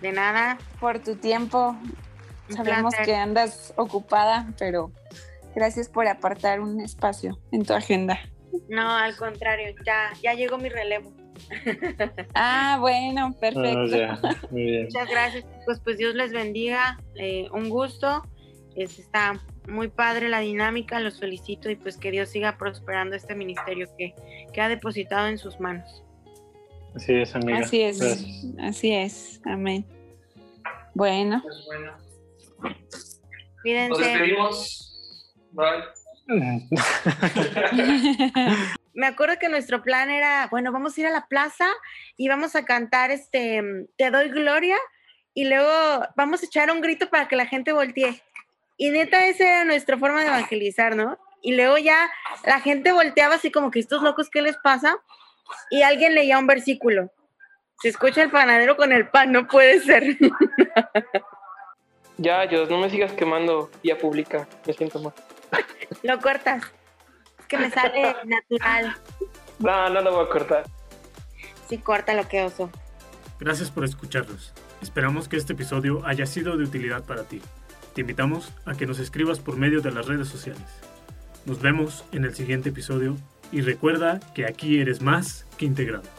[0.00, 0.58] De nada.
[0.80, 1.76] Por tu tiempo.
[2.48, 4.92] Sabemos que andas ocupada, pero
[5.54, 8.18] gracias por apartar un espacio en tu agenda.
[8.68, 11.12] No, al contrario, ya, ya llegó mi relevo.
[12.34, 13.96] Ah, bueno, perfecto.
[14.08, 14.18] Ah,
[14.50, 18.22] Muchas gracias, pues, pues Dios les bendiga, eh, un gusto,
[18.74, 23.88] está muy padre la dinámica, los felicito y pues que Dios siga prosperando este ministerio
[23.98, 24.14] que,
[24.52, 26.04] que ha depositado en sus manos.
[26.96, 27.58] Así es, amiga.
[27.58, 28.00] Así es,
[28.58, 29.84] así es, amén.
[30.94, 31.42] Bueno.
[31.42, 31.92] Pues bueno.
[33.62, 33.88] Cuídense.
[33.90, 35.22] Nos despedimos.
[35.52, 35.84] Bye.
[38.94, 41.66] me acuerdo que nuestro plan era, bueno, vamos a ir a la plaza
[42.16, 43.62] y vamos a cantar este,
[43.96, 44.76] Te doy gloria
[45.34, 45.70] y luego
[46.16, 48.22] vamos a echar un grito para que la gente voltee.
[48.78, 51.18] Y neta, esa era nuestra forma de evangelizar, ¿no?
[51.42, 52.10] Y luego ya
[52.44, 54.96] la gente volteaba así como que estos locos, ¿qué les pasa?
[55.70, 57.12] Y alguien leía un versículo.
[57.80, 60.16] Se escucha el panadero con el pan, no puede ser.
[62.16, 65.12] ya, Dios, no me sigas quemando ya publica, me siento mal.
[66.02, 66.64] Lo cortas
[67.48, 68.96] que me sale natural.
[69.58, 70.64] No, no lo voy a cortar.
[71.68, 72.70] Sí, corta lo que oso.
[73.38, 74.52] Gracias por escucharnos.
[74.82, 77.42] Esperamos que este episodio haya sido de utilidad para ti.
[77.94, 80.62] Te invitamos a que nos escribas por medio de las redes sociales.
[81.44, 83.16] Nos vemos en el siguiente episodio
[83.52, 86.15] y recuerda que aquí eres más que integrado.